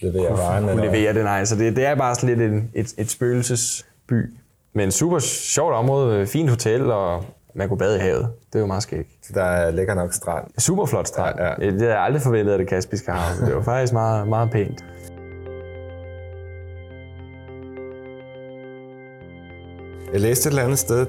[0.00, 0.84] Levere varen, kunne eller...
[0.84, 1.44] levere det, nej.
[1.44, 4.34] Så det, det er bare sådan lidt en, et, et spøgelsesby.
[4.72, 7.24] Men super sjovt område, fint hotel, og
[7.58, 8.28] man kunne bade i havet.
[8.52, 9.08] Det er jo meget skægt.
[9.22, 10.44] Så der ligger nok strand.
[10.58, 11.38] Super flot strand.
[11.38, 11.54] Ja, ja.
[11.70, 13.46] Det havde jeg aldrig forventet af det Kaspiske hav.
[13.46, 14.84] Det var faktisk meget, meget pænt.
[20.12, 21.06] Jeg læste et eller andet sted,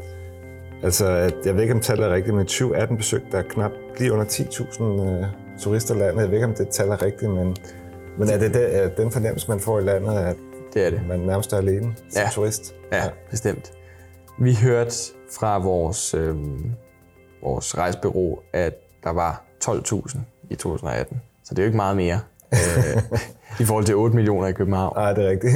[0.83, 4.13] altså, at, jeg ved ikke, om tallet er rigtigt, men 2018 besøgte der knap lige
[4.13, 5.25] under 10.000 øh,
[5.59, 6.21] turister landet.
[6.21, 7.55] Jeg ved ikke, om det tal er rigtigt, men,
[8.17, 10.35] men er det, det er den fornemmelse, man får i landet, at
[10.73, 11.01] Det er det.
[11.07, 12.29] man nærmest er alene som Ja.
[12.31, 12.75] turist?
[12.91, 13.71] Ja, bestemt.
[14.41, 14.91] Vi hørte
[15.39, 16.35] fra vores, øh,
[17.43, 18.73] vores rejsebureau, at
[19.03, 20.19] der var 12.000
[20.49, 21.21] i 2018.
[21.43, 22.19] Så det er jo ikke meget mere.
[22.53, 23.19] øh,
[23.61, 24.93] I forhold til 8 millioner i København.
[24.95, 25.55] Nej, det er rigtigt.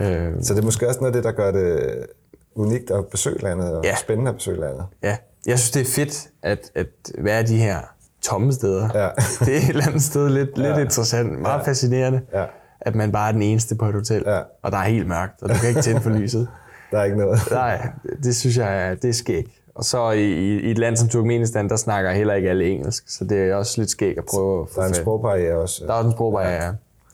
[0.00, 2.06] Øh, Så det er måske også noget af det, der gør det
[2.54, 3.94] unikt at besøge landet, og Ja.
[3.96, 4.86] spændende at besøge landet.
[5.02, 6.86] Ja, jeg synes, det er fedt at, at
[7.18, 7.78] være de her
[8.22, 8.88] tomme steder.
[8.94, 9.08] Ja.
[9.46, 11.64] Det er et eller andet sted lidt, lidt interessant, meget Ja.
[11.66, 12.44] fascinerende, Ja.
[12.80, 14.40] at man bare er den eneste på et hotel, Ja.
[14.62, 16.48] og der er helt mørkt, og du kan ikke tænde for lyset.
[16.92, 17.38] Der er ikke noget.
[17.50, 17.88] Nej,
[18.22, 19.48] det synes jeg det er skægt.
[19.74, 20.24] Og så i,
[20.58, 23.80] i, et land som Turkmenistan, der snakker heller ikke alle engelsk, så det er også
[23.80, 25.84] lidt skægt at prøve at få Der er en sprogbarriere også.
[25.86, 26.70] Der er også en sprogbarriere, ja.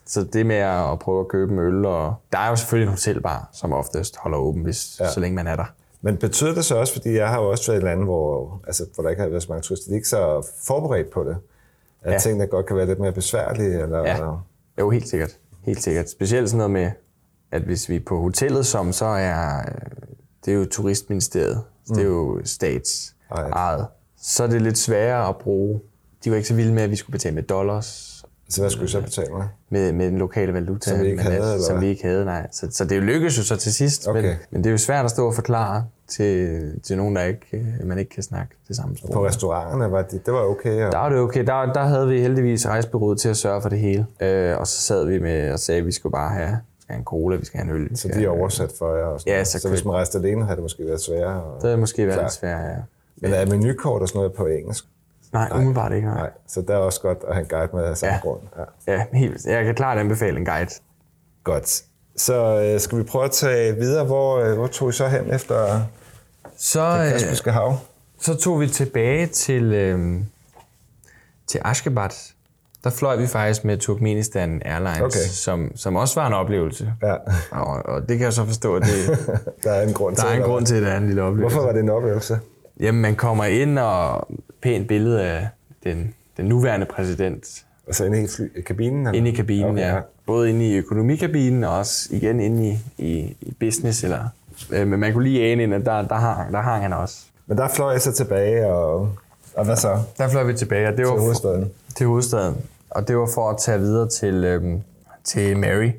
[0.06, 2.92] Så det med at prøve at købe en øl, og der er jo selvfølgelig en
[2.92, 5.10] hotelbar, som oftest holder åben, hvis, Ja.
[5.10, 5.64] så længe man er der.
[6.02, 8.84] Men betyder det så også, fordi jeg har jo også været i lande, hvor, altså,
[8.94, 11.36] hvor der ikke har været så mange turister, de er ikke så forberedt på det,
[12.02, 12.18] at Ja.
[12.18, 13.82] tingene godt kan være lidt mere besværlige?
[13.82, 14.16] Eller, Ja,
[14.78, 15.36] jo helt sikkert.
[15.62, 16.10] Helt sikkert.
[16.10, 16.90] Specielt sådan noget med,
[17.52, 19.64] at hvis vi er på hotellet, som så er, øh,
[20.44, 21.94] det er jo turistministeriet, mm.
[21.94, 23.50] det er jo stats Ejet.
[23.52, 23.86] ejet,
[24.20, 25.80] så er det lidt sværere at bruge.
[26.24, 28.14] De var ikke så vilde med, at vi skulle betale med dollars,
[28.48, 29.42] Så hvad skulle vi så betale med?
[29.70, 30.90] med, med den lokale valuta.
[30.90, 32.46] Som vi ikke havde, at- eller Som vi ikke havde, nej.
[32.52, 34.22] Så, så det lykkedes jo så til sidst, Okay.
[34.22, 37.46] men, men det er jo svært at stå og forklare til, til nogen, der ikke,
[37.52, 39.10] øh, man ikke kan snakke det samme sprog.
[39.12, 40.86] På restauranterne, var de, det var okay.
[40.86, 41.46] Og, Der var det okay.
[41.46, 44.06] Der, der havde vi heldigvis rejsbyrået til at sørge for det hele.
[44.20, 46.58] Øh, og så sad vi med og sagde, at vi skulle bare have,
[46.88, 47.96] skal have en cola, vi skal have en øl.
[47.96, 49.04] så de er oversat for jer.
[49.04, 51.42] Og sådan Ja, så så hvis man rejste alene, havde det måske været sværere.
[51.42, 52.76] Og, Det havde måske været lidt svært, ja.
[53.16, 54.84] men er menukort og sådan noget på engelsk?
[55.32, 56.06] Nej, umiddelbart ikke.
[56.08, 56.16] Nej.
[56.16, 58.20] Nej, så der er også godt at have en guide med af samme Ja.
[58.20, 58.40] grund.
[58.86, 58.92] Ja.
[58.92, 60.70] Ja, helt, jeg kan klart anbefale en guide.
[61.44, 61.82] Godt.
[62.16, 64.04] Så øh, skal vi prøve at tage videre.
[64.04, 65.80] Hvor, øh, hvor tog I så hen efter
[66.56, 67.76] Så, det Kaspiske Hav?
[68.20, 70.20] så tog vi tilbage til, øh,
[71.46, 72.32] til Ashgabat.
[72.84, 75.28] Der fløj vi faktisk med Turkmenistan Airlines, Okay.
[75.30, 76.92] som, som også var en oplevelse.
[77.02, 77.14] Ja,
[77.50, 79.18] Og, og det kan jeg så forstå, at det,
[79.64, 81.22] der er en grund der til er en grund til, at det er en lille
[81.22, 81.54] oplevelse.
[81.56, 82.38] Hvorfor var det en oplevelse?
[82.80, 84.28] Jamen, man kommer ind og
[84.62, 85.48] pænt billede af
[85.84, 89.06] den, den nuværende præsident Altså inde i fly, kabinen?
[89.06, 89.18] Eller?
[89.18, 90.00] inde i kabinen, Okay, ja.
[90.26, 94.28] Både inde i økonomikabinen og også igen inde i, i, i business eller
[94.70, 97.16] Øh, men man kunne lige ane ind, at der, der, hang, der hang han også.
[97.46, 99.08] Men der fløj jeg så tilbage, og,
[99.54, 99.98] og hvad så?
[100.18, 101.70] Der fløj vi tilbage, og det var Til hovedstaden.
[101.96, 102.56] Til hovedstaden.
[102.90, 104.82] Og det var for at tage videre til, øhm,
[105.24, 105.90] til Mary,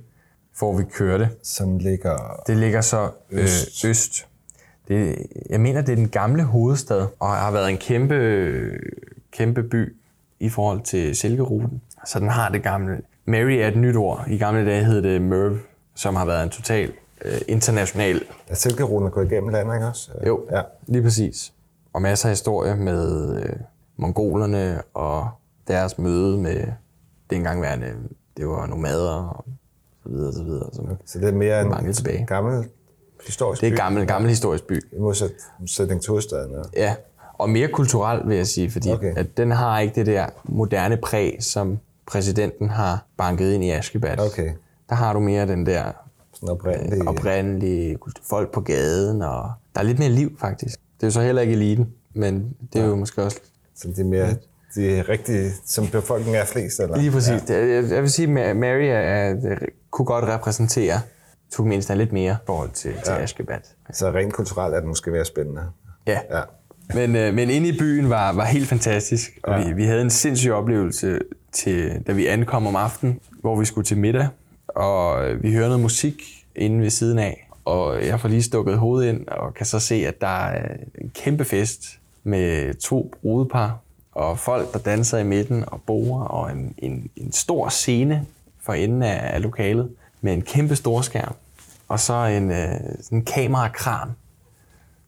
[0.60, 1.30] hvor vi kørte.
[1.44, 2.42] Som ligger...
[2.48, 3.68] Det ligger så øst.
[3.68, 3.84] Øst.
[3.86, 4.26] Øh, øst.
[4.88, 5.16] Det,
[5.50, 8.16] jeg mener, det er den gamle hovedstad, og har været en kæmpe,
[9.32, 9.96] kæmpe by
[10.40, 11.82] i forhold til Silkeruten.
[12.08, 13.02] Så den har det gamle.
[13.26, 14.26] Mary er et nyt ord.
[14.28, 15.58] I gamle dage hed det Merv,
[15.96, 16.92] som har været en total
[17.26, 18.22] øh, international.
[18.48, 20.12] Er Silkeruten er gået igennem landet, ikke også?
[20.28, 20.62] Jo, Ja.
[20.88, 21.54] lige præcis.
[21.94, 23.56] Og masser af historie med øh,
[23.98, 25.30] mongolerne og
[25.70, 26.56] deres møde med
[27.30, 27.64] det engang
[28.38, 29.46] det var nomader og
[30.04, 30.70] så videre, så videre.
[30.74, 32.26] Så Så det er mere en tilbage.
[32.26, 32.66] gammel
[33.26, 34.82] historisk det er by, en gammel, gammel historisk by.
[34.94, 36.52] i modsætning til hovedstaden.
[36.52, 36.62] Ja.
[36.84, 36.96] Ja,
[37.34, 39.12] og mere kulturel, vil jeg sige, fordi Okay.
[39.12, 39.20] okay.
[39.20, 44.20] at den har ikke det der moderne præg, som præsidenten har banket ind i Ashgabat.
[44.20, 44.52] Okay.
[44.90, 45.92] Der har du mere den der
[46.34, 47.08] Sådan oprindelig.
[47.08, 50.80] oprindelige kultur- folk på gaden, og der er lidt mere liv, faktisk.
[50.98, 53.40] Det er jo så heller ikke eliten, men det er jo måske også
[53.76, 54.36] Så det er mere
[54.76, 56.98] de rigtige, som befolkningen er flest, eller?
[56.98, 57.50] lige præcis.
[57.50, 57.66] Ja.
[57.96, 59.56] Jeg, vil sige, at Mary er,
[59.92, 61.02] kunne godt repræsentere
[61.52, 63.62] Turkmenistan lidt mere i forhold til, til Ashgabat.
[63.94, 65.62] Så rent kulturelt er det måske mere spændende.
[66.08, 66.20] Ja.
[66.32, 66.42] Ja.
[66.94, 69.60] Men, øh, men inde i byen var, var helt fantastisk, og Ja.
[69.60, 69.68] ja.
[69.68, 71.20] vi, vi havde en sindssyg oplevelse,
[71.52, 74.28] til, da vi ankom om aftenen, hvor vi skulle til middag,
[74.68, 76.24] og øh, vi hørte noget musik
[76.56, 79.96] inde ved siden af, og jeg får lige stukket hovedet ind, og kan så se,
[79.96, 83.78] at der er en kæmpe fest med to brudepar,
[84.12, 88.26] og folk, der danser i midten og borer, og en, en, en stor scene
[88.62, 89.92] for enden af, af lokalet,
[90.22, 91.34] med en kæmpe storskærm,
[91.88, 92.70] og så en, øh,
[93.12, 94.10] en kamerakran,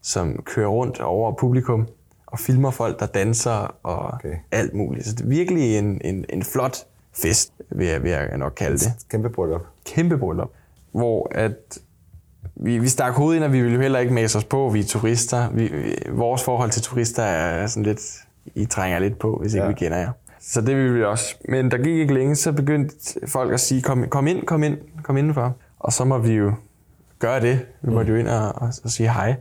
[0.02, 1.88] som kører rundt over publikum
[2.26, 4.36] og filmer folk, der danser og Okay.
[4.50, 5.06] alt muligt.
[5.06, 6.76] Så det er virkelig en, en, en flot
[7.12, 8.92] fest, vil jeg, vil jeg nok kalde det.
[9.10, 9.66] Kæmpe bryllup.
[9.84, 10.50] Kæmpe bryllup.
[10.92, 11.78] Hvor at
[12.54, 14.80] vi, vi stak hovedet ind, og vi ville jo heller ikke mase os på, vi
[14.80, 15.50] er turister.
[15.50, 15.72] Vi,
[16.08, 18.00] vores forhold til turister er sådan lidt,
[18.54, 19.68] I trænger lidt på, hvis ikke Ja.
[19.68, 20.10] vi kender jer.
[20.40, 21.34] Så det ville vi også.
[21.48, 22.94] Men der gik ikke længe, så begyndte
[23.26, 25.56] folk at sige, kom, kom ind, kom ind, kom indenfor.
[25.78, 26.52] Og så må vi jo
[27.18, 27.60] gøre det.
[27.82, 29.34] Vi måtte jo ind og, og, og sige hej.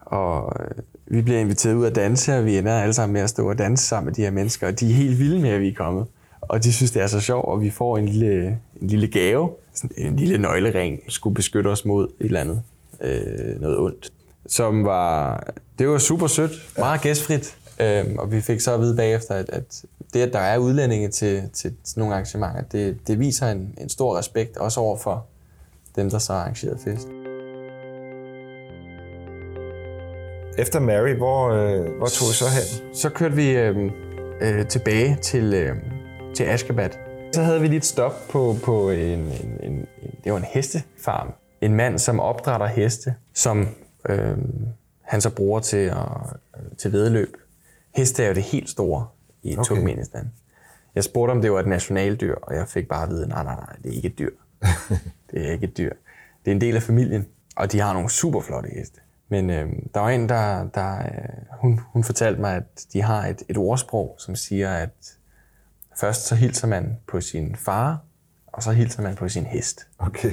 [0.00, 0.70] Og øh,
[1.06, 3.58] vi bliver inviteret ud at danse, og vi ender alle sammen med at stå og
[3.58, 5.74] danse sammen med de her mennesker, og de er helt vilde med, at vi er
[5.74, 6.06] kommet.
[6.40, 9.50] Og de synes, det er så sjovt, og vi får en lille, en lille gave,
[9.74, 12.62] sådan en lille nøglering, skulle beskytte os mod et eller andet,
[13.00, 14.12] øh, noget ondt.
[14.46, 15.44] Som var,
[15.78, 19.50] det var super sødt, meget gæstfrit, øhm, og vi fik så at vide bagefter, at,
[19.50, 23.74] at det, at der er udlændinge til, til sådan nogle arrangementer, det, det viser en,
[23.80, 25.26] en stor respekt, også over for
[25.96, 27.08] dem, der så arrangerede fest.
[30.58, 32.94] Efter Mary, hvor, øh, hvor tog I så hen?
[32.94, 33.76] Så kørte vi øh,
[34.40, 35.76] øh, tilbage til, øh,
[36.34, 36.98] til Ashgabat.
[37.32, 39.86] Så havde vi lige et stop på, på en, en, en, en,
[40.24, 41.32] det var en hestefarm.
[41.60, 43.68] En mand, som opdrætter heste, som
[44.08, 44.36] øh,
[45.00, 45.96] han så bruger til, at,
[46.78, 47.36] til vedløb.
[47.94, 49.06] Heste er jo det helt store
[49.42, 49.64] i Okay.
[49.64, 50.32] Turkmenistan.
[50.94, 53.54] Jeg spurgte, om det var et nationaldyr, og jeg fik bare at vide, nej, nej,
[53.54, 54.30] nej, det er ikke et dyr.
[55.30, 55.92] det er ikke et dyr.
[56.44, 57.26] Det er en del af familien,
[57.56, 59.00] og de har nogle super flotte heste.
[59.28, 63.26] Men øh, der var en, der, der øh, hun, hun fortalte mig, at de har
[63.26, 65.18] et, et ordsprog, som siger, at
[66.00, 67.98] først så hilser man på sin far,
[68.46, 69.86] og så hilser man på sin hest.
[69.98, 70.32] Okay.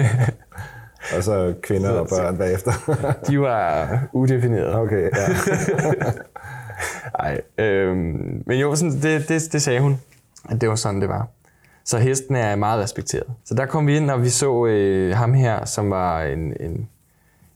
[1.16, 2.72] og så kvinder og børn bagefter.
[3.28, 4.76] De var udefinerede.
[4.76, 5.28] okay, ja.
[7.18, 10.00] Ej, øhm, men jo, sådan, det, det, det sagde hun,
[10.50, 11.28] at det var sådan, det var.
[11.84, 13.26] Så hesten er meget respekteret.
[13.44, 16.88] Så der kom vi ind, og vi så øh, ham her, som var en, en,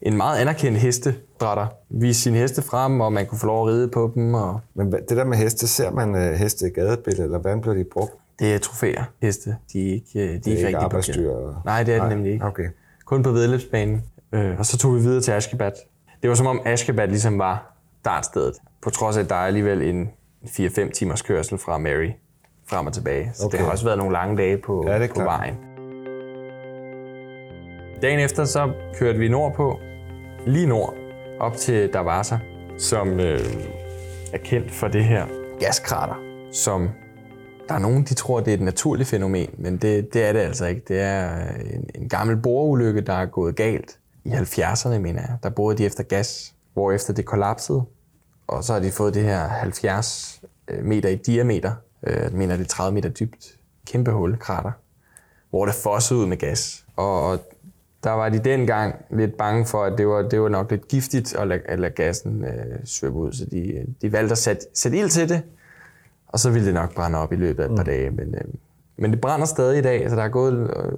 [0.02, 1.66] en meget anerkendt hestedrætter.
[1.90, 4.34] Vise sine heste frem, og man kunne få lov at ride på dem.
[4.34, 7.74] Og Men det der med heste, ser man øh, heste i gadebilledet, eller hvordan bliver
[7.74, 8.12] de brugt?
[8.38, 9.56] det er trofæer, heste.
[9.72, 11.30] De er ikke, øh, de er Det ikke er ikke rigtig arbejdsdyr?
[11.30, 12.44] og- Nej, det er det nemlig ikke.
[12.44, 12.68] Okay.
[13.04, 14.02] Kun på vedløbsbanen.
[14.32, 15.72] Øh, og så tog vi videre til Ashgabat.
[16.22, 18.54] Det var som om Ashgabat ligesom var startstedet.
[18.82, 20.10] På trods af, at der er alligevel en
[20.44, 22.10] 4-5 timers kørsel fra Mary
[22.68, 23.30] frem og tilbage.
[23.34, 23.56] Så okay.
[23.58, 25.26] Det har også været nogle lange dage på, Ja, det på klart.
[25.26, 25.54] vejen.
[28.02, 29.78] Dagen efter så kørte vi nordpå,
[30.46, 30.94] lige nord,
[31.40, 32.38] op til Darwaza,
[32.78, 33.40] som øh,
[34.32, 35.26] er kendt for det her
[35.60, 36.14] gaskrater,
[36.52, 36.88] som
[37.68, 40.40] der er nogen, de tror, det er et naturligt fænomen, men det, det er det
[40.40, 40.82] altså ikke.
[40.88, 41.30] Det er
[41.72, 45.36] en, en gammel boreulykke, der er gået galt i 70'erne, mener jeg.
[45.42, 47.82] Der boede de efter gas, hvorefter det kollapsede,
[48.48, 51.72] og så har de fået det her 70 øh, meter i diameter,
[52.02, 54.72] øh, jeg mener det er 30 meter dybt, kæmpe hul, krater,
[55.50, 56.84] hvor det fossede ud med gas.
[56.96, 57.38] Og, og
[58.04, 61.34] der var de dengang lidt bange for, at det var, det var nok lidt giftigt
[61.34, 64.98] at lade, at lade gassen øh, svøbe ud, så de, de valgte at sætte, sætte
[64.98, 65.42] ild til det,
[66.28, 68.10] og så ville det nok brænde op i løbet af et par dage.
[68.10, 68.44] Men, øh,
[68.96, 70.92] men det brænder stadig i dag, altså der er gået øh,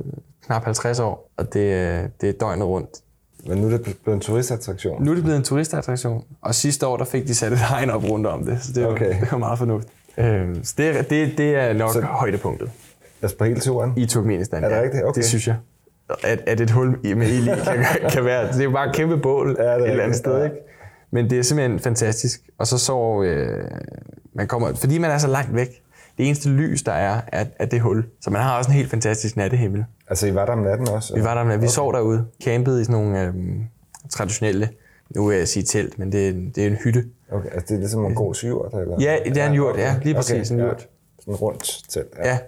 [0.47, 3.03] knap 50 år, og det, øh, det er døgnet rundt
[3.47, 5.05] Men nu er det blevet en turistattraktion.
[5.05, 7.91] Nu er det blevet en turistattraktion, og sidste år der fik de sat et hegn
[7.91, 9.21] op rundt om det, så det var, Okay.
[9.21, 9.95] det var meget fornuftigt.
[10.19, 12.71] Øh, så det, er, det, det er nok så, højdepunktet
[13.23, 13.93] Altså på hele turen?
[13.97, 14.65] i Turkmenistan.
[14.65, 14.83] Er det ja.
[14.83, 15.05] rigtigt?
[15.05, 15.19] Okay.
[15.19, 15.57] Det synes jeg.
[16.25, 18.49] At, at et hul i- med ild kan, kan være...
[18.53, 20.57] Det er jo bare et kæmpe bål Ja, det er et eller andet sted, ikke?
[21.11, 22.41] Men det er simpelthen fantastisk.
[22.59, 23.23] Og så så...
[23.23, 23.65] Øh,
[24.35, 25.69] man kommer, fordi man er så langt væk,
[26.19, 28.05] det eneste lys, der er, er, er det hul.
[28.21, 29.85] Så man har også en helt fantastisk nattehimmel.
[30.09, 31.15] Altså, I var der om natten også?
[31.15, 33.61] Vi var der, med, vi sov derude, campede i sådan nogle øhm,
[34.11, 34.69] traditionelle,
[35.15, 37.05] nu vil jeg sige telt, men det er, en- det er en hytte.
[37.33, 38.97] Okay, altså det er ligesom en god syvert, eller?
[39.01, 40.65] Ja, det er en hjort, ja, lige præcis, en ja.
[40.65, 40.89] hjort.
[41.21, 42.29] Sådan rundt telt, ja.
[42.29, 42.39] Ja,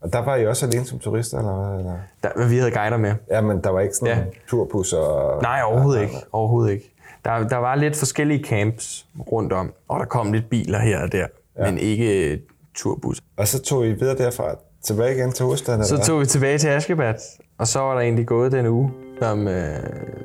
[0.00, 1.78] Og der var I også alene som turister, eller hvad?
[1.78, 1.96] Eller?
[2.22, 3.14] der, vi havde guider med.
[3.30, 4.22] Ja, men der var ikke sådan Ja.
[4.22, 5.42] en turbus og...
[5.42, 6.14] Nej, overhovedet ikke.
[6.32, 6.94] Overhovedet ikke.
[7.24, 11.12] Der, der var lidt forskellige camps rundt om, og der kom lidt biler her og
[11.12, 11.26] der,
[11.58, 11.70] ja.
[11.70, 12.40] men ikke
[12.74, 13.20] turbus.
[13.36, 16.68] Og så tog I videre derfra tilbage igen til hovedstaden, Så tog vi tilbage til
[16.68, 17.20] Ashgabat,
[17.58, 19.76] og så var der egentlig gået den uge, som, øh,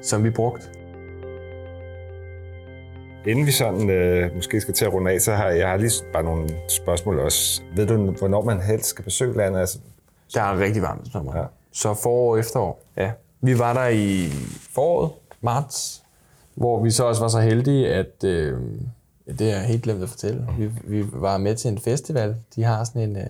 [0.01, 0.65] som vi brugte.
[3.25, 5.91] Inden vi sådan øh, måske skal til at runde af, så har jeg har lige
[6.13, 7.61] bare nogle spørgsmål også.
[7.75, 9.59] Ved du, hvornår man helst skal besøge landet?
[9.59, 9.79] Altså,
[10.33, 11.37] Der er rigtig varmt sommer.
[11.37, 11.43] Ja.
[11.71, 12.83] Så forår og efterår.
[12.97, 13.11] Ja.
[13.41, 14.31] Vi var der i
[14.73, 16.03] foråret, marts,
[16.55, 18.57] hvor vi så også var så heldige, at øh,
[19.39, 20.47] det er jeg helt glemt at fortælle.
[20.57, 22.35] Vi, vi var med til en festival.
[22.55, 23.23] De har sådan en, øh,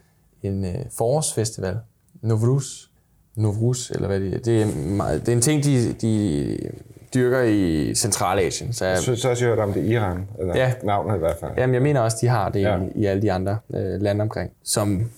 [0.43, 1.77] en øh, forårsfestival.
[2.21, 2.89] Novruz.
[3.35, 4.39] Novruz, eller hvad det er.
[4.39, 6.57] Det er, meget, det er en ting, de, de
[7.13, 8.73] dyrker i Centralasien.
[8.73, 10.73] Så jeg jeg, synes også, jeg hørte om det i Iran, eller Ja.
[10.83, 11.51] navnet i hvert fald.
[11.57, 12.77] Jamen, jeg mener også, de har det ja.
[12.77, 14.51] i, i alle de andre øh, lande omkring.
[14.63, 15.11] Som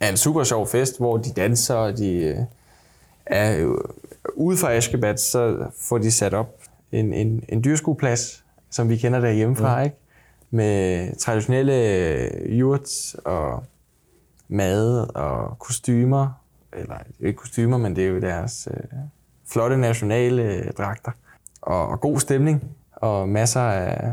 [0.00, 2.36] er en super sjov fest, hvor de danser, og de øh,
[3.26, 3.74] er øh,
[4.34, 6.56] ude fra Ashgabat, så får de sat op
[6.92, 8.41] en, en, en dyrskueplads,
[8.72, 9.84] som vi kender derhjemmefra, mm.
[9.84, 9.96] ikke?
[10.50, 13.64] Med traditionelle øh, yurts og
[14.48, 16.28] mad og kostymer.
[16.76, 18.84] Eller ikke kostymer, men det er jo deres øh,
[19.52, 21.10] flotte nationale øh, dragter.
[21.62, 24.12] Og, og god stemning, og masser af,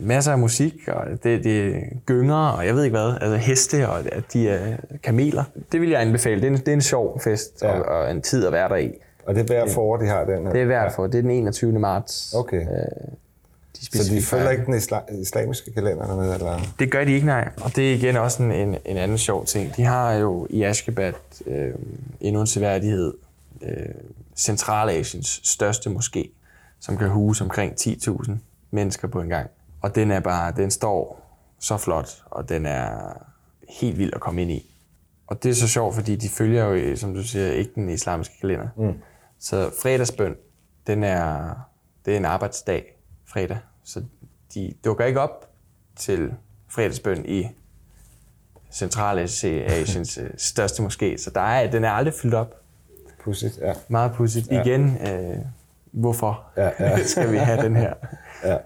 [0.00, 3.98] masser af musik, og det, det gynger, og jeg ved ikke hvad, altså heste, og
[4.12, 5.44] at de er kameler.
[5.72, 6.40] Det vil jeg anbefale.
[6.40, 7.80] Det er en, det er en sjov fest, Ja.
[7.80, 8.92] og, og en tid at være der i.
[9.26, 10.52] Og det er hver forår, de har den her?
[10.52, 11.06] Det er værd for.
[11.06, 11.78] Det er den 21.
[11.78, 12.34] marts.
[12.34, 12.66] Okay.
[13.80, 16.60] De Så de specifikke følger ikke den isla- islamiske kalender dernede, eller?
[16.78, 17.48] Det gør de ikke, nej.
[17.60, 19.76] Og det er igen også en, en, en anden sjov ting.
[19.76, 21.14] De har jo i Ashgabat
[21.46, 21.74] øh,
[22.20, 23.14] endnu en seværdighed.
[23.62, 23.70] Øh,
[24.36, 26.28] Centralasiens største moské,
[26.80, 28.30] som kan huse omkring 10.000
[28.70, 29.50] mennesker på en gang.
[29.82, 31.28] Og den er bare, den står
[31.60, 33.12] så flot, og den er
[33.80, 34.74] helt vild at komme ind i.
[35.26, 38.34] Og det er så sjovt, fordi de følger jo, som du siger, ikke den islamiske
[38.40, 38.68] kalender.
[38.76, 38.92] Mm.
[39.40, 40.34] Så fredagsbøn,
[40.86, 41.50] den er,
[42.06, 42.97] det er en arbejdsdag
[43.28, 43.58] fredag.
[43.84, 44.02] Så
[44.54, 45.48] de dukker ikke op
[45.96, 46.32] til
[46.68, 47.48] fredagsbøn i
[48.72, 51.16] Centralasiens øh, største moské.
[51.18, 52.54] Så der er, den er aldrig fyldt op.
[53.24, 53.72] Pudsigt, ja.
[53.88, 54.50] Meget pudsigt.
[54.50, 54.62] Ja.
[54.62, 55.36] Igen, øh,
[55.92, 57.02] hvorfor Ja, ja.
[57.06, 57.94] skal vi have den her
[58.44, 58.56] ja.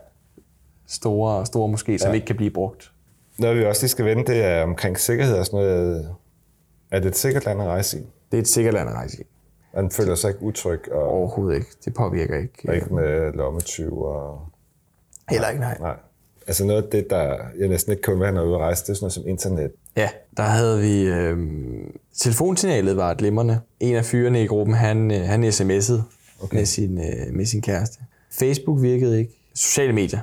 [0.87, 2.15] store, store moské, som Ja.
[2.15, 2.93] ikke kan blive brugt?
[3.39, 6.15] Noget vi også lige skal vende, det er omkring sikkerhed og sådan noget.
[6.91, 8.03] Er det et sikkert land at rejse i?
[8.31, 9.25] Det er et sikkert land at rejse i.
[9.75, 11.69] Man føler sig ikke utryg og, Overhovedet ikke.
[11.85, 12.69] Det påvirker ikke.
[12.69, 14.49] og ikke med lommetyv og...
[15.31, 15.79] Heller ikke, nej.
[15.81, 15.97] Nej.
[16.47, 18.61] Altså noget af det, der jeg næsten ikke kunne være, når jeg er ude at
[18.61, 19.71] rejse, det er sådan noget som internet.
[19.97, 21.03] Ja, der havde vi...
[21.03, 21.39] Øh,
[22.17, 23.61] telefonsignalet var glimrende.
[23.81, 26.01] En af fyrene i gruppen, han, øh, han sms'ede
[26.43, 26.57] okay.
[26.57, 28.01] med, sin, øh, med sin kæreste.
[28.31, 29.33] Facebook virkede ikke.
[29.55, 30.21] Sociale medier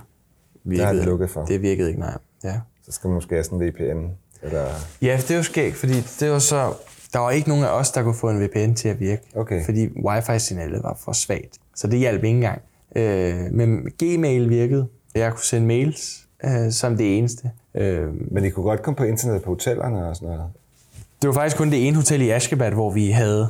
[0.64, 0.86] virkede.
[0.86, 1.46] har det lukket for.
[1.46, 2.18] Det virkede ikke, nej.
[2.44, 2.60] Ja.
[2.86, 4.06] Så skal man måske have sådan en VPN.
[4.42, 4.66] Eller...
[5.02, 6.74] ja, det var skægt, fordi det var så...
[7.14, 9.22] Der var ikke nogen af os, der kunne få en VPN til at virke.
[9.36, 9.66] Okay.
[9.66, 11.58] Fordi wifi-signalet var for svagt.
[11.76, 12.62] Så det hjalp ikke engang.
[12.96, 14.88] Øh, men Gmail virkede.
[15.16, 17.52] Jeg kunne sende mails øh, som det eneste.
[17.76, 20.44] Øh, Men I kunne godt komme på internet på hotellerne og sådan noget.
[21.22, 23.48] Det var faktisk kun det ene hotel i Ashgabat, hvor vi havde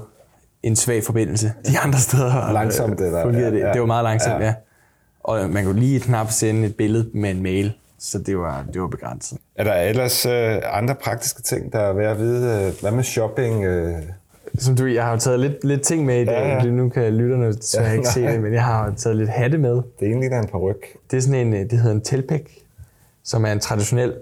[0.63, 1.53] en svag forbindelse.
[1.67, 3.23] De andre steder Langsomt, øh, eller?
[3.23, 3.59] fungerede det.
[3.59, 3.73] Ja, ja.
[3.73, 4.39] Det var meget langsomt, Ja.
[4.39, 4.45] ja.
[4.45, 4.53] ja.
[5.23, 8.81] Og man kunne lige knap sende et billede med en mail, så det var, det
[8.81, 9.37] var begrænset.
[9.55, 12.67] Er der ellers øh, andre praktiske ting, der er værd at vide?
[12.67, 13.65] Øh, Hvad med shopping?
[13.65, 13.95] Øh,
[14.57, 16.33] Som du, jeg har jo taget lidt, lidt ting med i dag.
[16.33, 16.63] Ja, Ja, ja.
[16.63, 16.71] ja.
[16.71, 18.31] Nu kan lytterne desværre Ja, ikke se nej.
[18.31, 19.75] det, men jeg har jo taget lidt hatte med.
[19.99, 20.85] det ene ligner en paryk.
[21.11, 22.63] Det er sådan en, øh, det hedder en telpæk,
[23.23, 24.13] som er en traditionel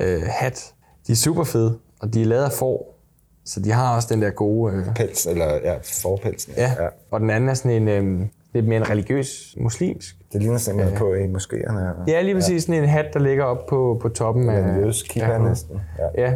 [0.00, 0.72] øh, hat.
[1.06, 2.98] De er super fede, og de er lavet af får,
[3.44, 4.74] så de har også den der gode...
[4.74, 6.52] Øh, Pels, eller ja, forpelsen.
[6.56, 6.72] ja.
[6.82, 6.86] ja.
[7.10, 10.80] Og den anden er sådan en øh, lidt mere en religiøs muslimsk Det ligner sådan,
[10.80, 10.98] man ja.
[10.98, 11.80] på i moskéerne.
[12.10, 12.62] Ja, lige præcis.
[12.62, 14.74] Sådan en hat, der ligger op på, på toppen af...
[14.74, 15.80] En jødisk af- næsten.
[16.16, 16.24] Ja.
[16.26, 16.34] Ja.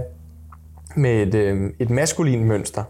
[0.96, 2.82] Med et, øh, et maskulin mønster.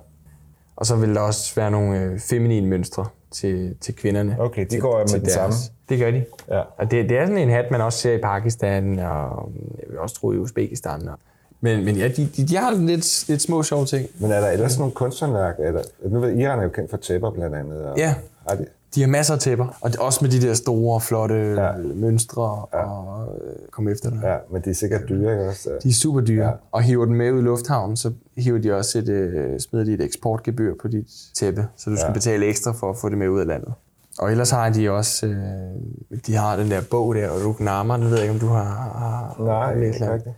[0.77, 4.37] Og så vil der også være nogle øh, feminine mønstre til, til kvinderne.
[4.39, 5.55] Okay, de går med til den samme.
[5.89, 6.25] Det gør de.
[6.49, 6.61] Ja.
[6.79, 9.99] Og det, det er sådan en hat, man også ser i Pakistan, og jeg vil
[9.99, 11.09] også tro i Uzbekistan.
[11.09, 11.19] Og,
[11.61, 14.09] men, men ja, de, de, de har lidt, lidt små sjove ting.
[14.19, 15.55] Men er der ellers nogle kunsthåndværk?
[15.59, 17.85] Eller, nu ved Iran er jo kendt for tæpper blandt andet.
[17.87, 18.15] Og, Ja.
[18.49, 21.35] Har de, De har masser af tæpper, og det- også med de der store, flotte
[21.35, 21.73] ja.
[21.95, 22.43] mønstre
[22.73, 24.21] og øh, komme efter dig.
[24.25, 25.71] Ja, men de er sikkert dyre, ikke også?
[25.83, 26.51] De er super dyre, Ja.
[26.51, 26.57] ja.
[26.73, 29.93] og hiver den med ud i lufthavnen, så hiver de også et, øh, smider de
[29.95, 32.13] et eksportgebyr på dit tæppe, så du skal Ja.
[32.13, 33.73] betale ekstra for at få det med ud af landet.
[34.19, 38.13] Og ellers har de også, øh, de har den der bog der, Rugnama, den ved
[38.13, 38.65] jeg ikke, om du har,
[38.99, 40.35] har Nej, læst ikke rigtigt.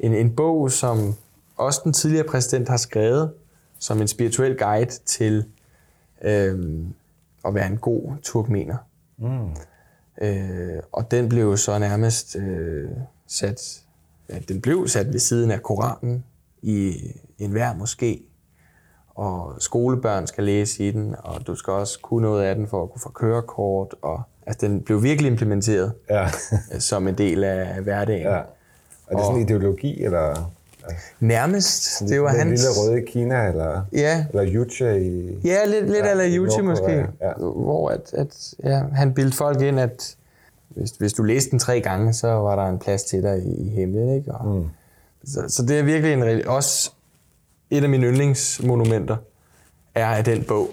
[0.00, 1.14] En, en bog, som
[1.56, 3.30] også den tidligere præsident har skrevet,
[3.78, 5.44] som en spirituel guide til
[6.24, 6.58] øh,
[7.46, 8.76] at være en god turkmener.
[9.18, 9.50] Mm.
[10.22, 12.90] Øh, og den blev så nærmest øh,
[13.26, 13.82] sat,
[14.30, 16.24] ja, den blev sat ved siden af Koranen
[16.62, 16.94] i
[17.38, 18.22] enhver moské.
[19.14, 22.82] Og skolebørn skal læse i den, og du skal også kunne noget af den for
[22.82, 23.94] at kunne få kørekort.
[24.02, 26.28] Og, altså, den blev virkelig implementeret Ja.
[26.78, 28.22] som en del af hverdagen.
[28.26, 28.38] ja.
[29.06, 30.50] Og det er sådan en ideologi, eller
[31.20, 32.00] Nærmest.
[32.08, 32.60] Det var den hans...
[32.60, 35.40] lille røde i Kina, eller, Ja, eller Yuche i...
[35.44, 37.06] Ja, lidt, lidt Ja, i Yuchi måske.
[37.20, 37.32] Ja.
[37.38, 40.16] Hvor at, at, ja, han bildte folk ind, at
[40.68, 43.66] hvis, hvis du læste den tre gange, så var der en plads til dig i,
[43.66, 44.16] i himlen.
[44.16, 44.32] Ikke?
[44.32, 44.68] Og, mm.
[45.24, 46.90] så, så det er virkelig en, også
[47.70, 49.16] et af mine yndlingsmonumenter,
[49.94, 50.68] er af den bog.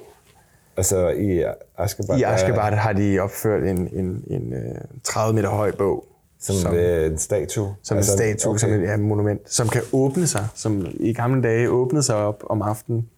[0.77, 1.43] Altså i
[1.77, 2.19] Ashgabat.
[2.19, 6.05] I Ashgabat har de opført en, en, en øh, 30 meter høj bog.
[6.41, 7.75] Som, som, øh, en statue.
[7.83, 8.59] som en statue, okay.
[8.59, 12.43] som et ja, monument, som kan åbne sig, som i gamle dage åbnede sig op
[12.49, 13.09] om aftenen.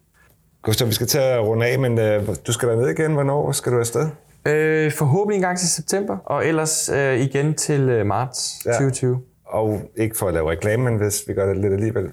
[0.62, 3.12] Gustav, vi skal til at runde af, men øh, du skal ned igen.
[3.12, 4.08] Hvornår skal du afsted?
[4.46, 8.72] Øh, forhåbentlig en gang til september, og ellers øh, igen til øh, marts Ja.
[8.72, 9.20] 2020.
[9.44, 12.04] Og ikke for at lave reklame, men hvis vi gør det lidt alligevel.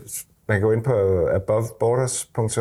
[0.47, 0.93] Man kan gå ind på
[1.35, 2.59] aboveborders.dk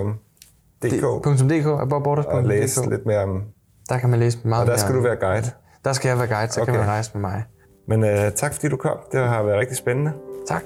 [0.82, 2.32] .dk, aboveBorders.dk.
[2.34, 3.42] og læse lidt mere om...
[3.88, 5.50] Der kan man læse meget Og der mere skal om- du være guide.
[5.84, 6.60] Der skal jeg være guide, så.
[6.60, 6.72] Okay.
[6.72, 7.44] kan man rejse med mig.
[7.88, 8.98] Men øh, tak fordi du kom.
[9.12, 10.12] Det har været rigtig spændende.
[10.46, 10.62] Tak.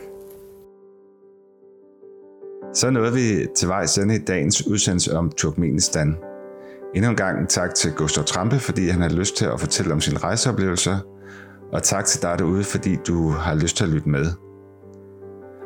[2.75, 6.17] Så nåede vi til vejs ende i dagens udsendelse om Turkmenistan.
[6.95, 10.01] Endnu en gang tak til Gustav Trampe, fordi han har lyst til at fortælle om
[10.01, 10.99] sine rejseoplevelser.
[11.73, 14.27] Og tak til dig derude, fordi du har lyst til at lytte med.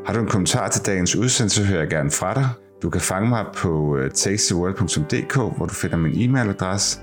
[0.07, 2.49] Har du en kommentar til dagens udsendelse, hører jeg gerne fra dig.
[2.83, 7.01] Du kan fange mig på øh, tastyworld.dk, hvor du finder min e-mailadresse.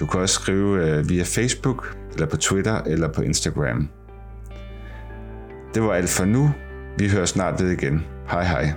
[0.00, 3.88] Du kan også skrive øh, via Facebook, eller på Twitter, eller på Instagram.
[5.74, 6.50] Det var alt for nu.
[6.98, 8.04] Vi hører snart ved igen.
[8.28, 8.72] Hej hej.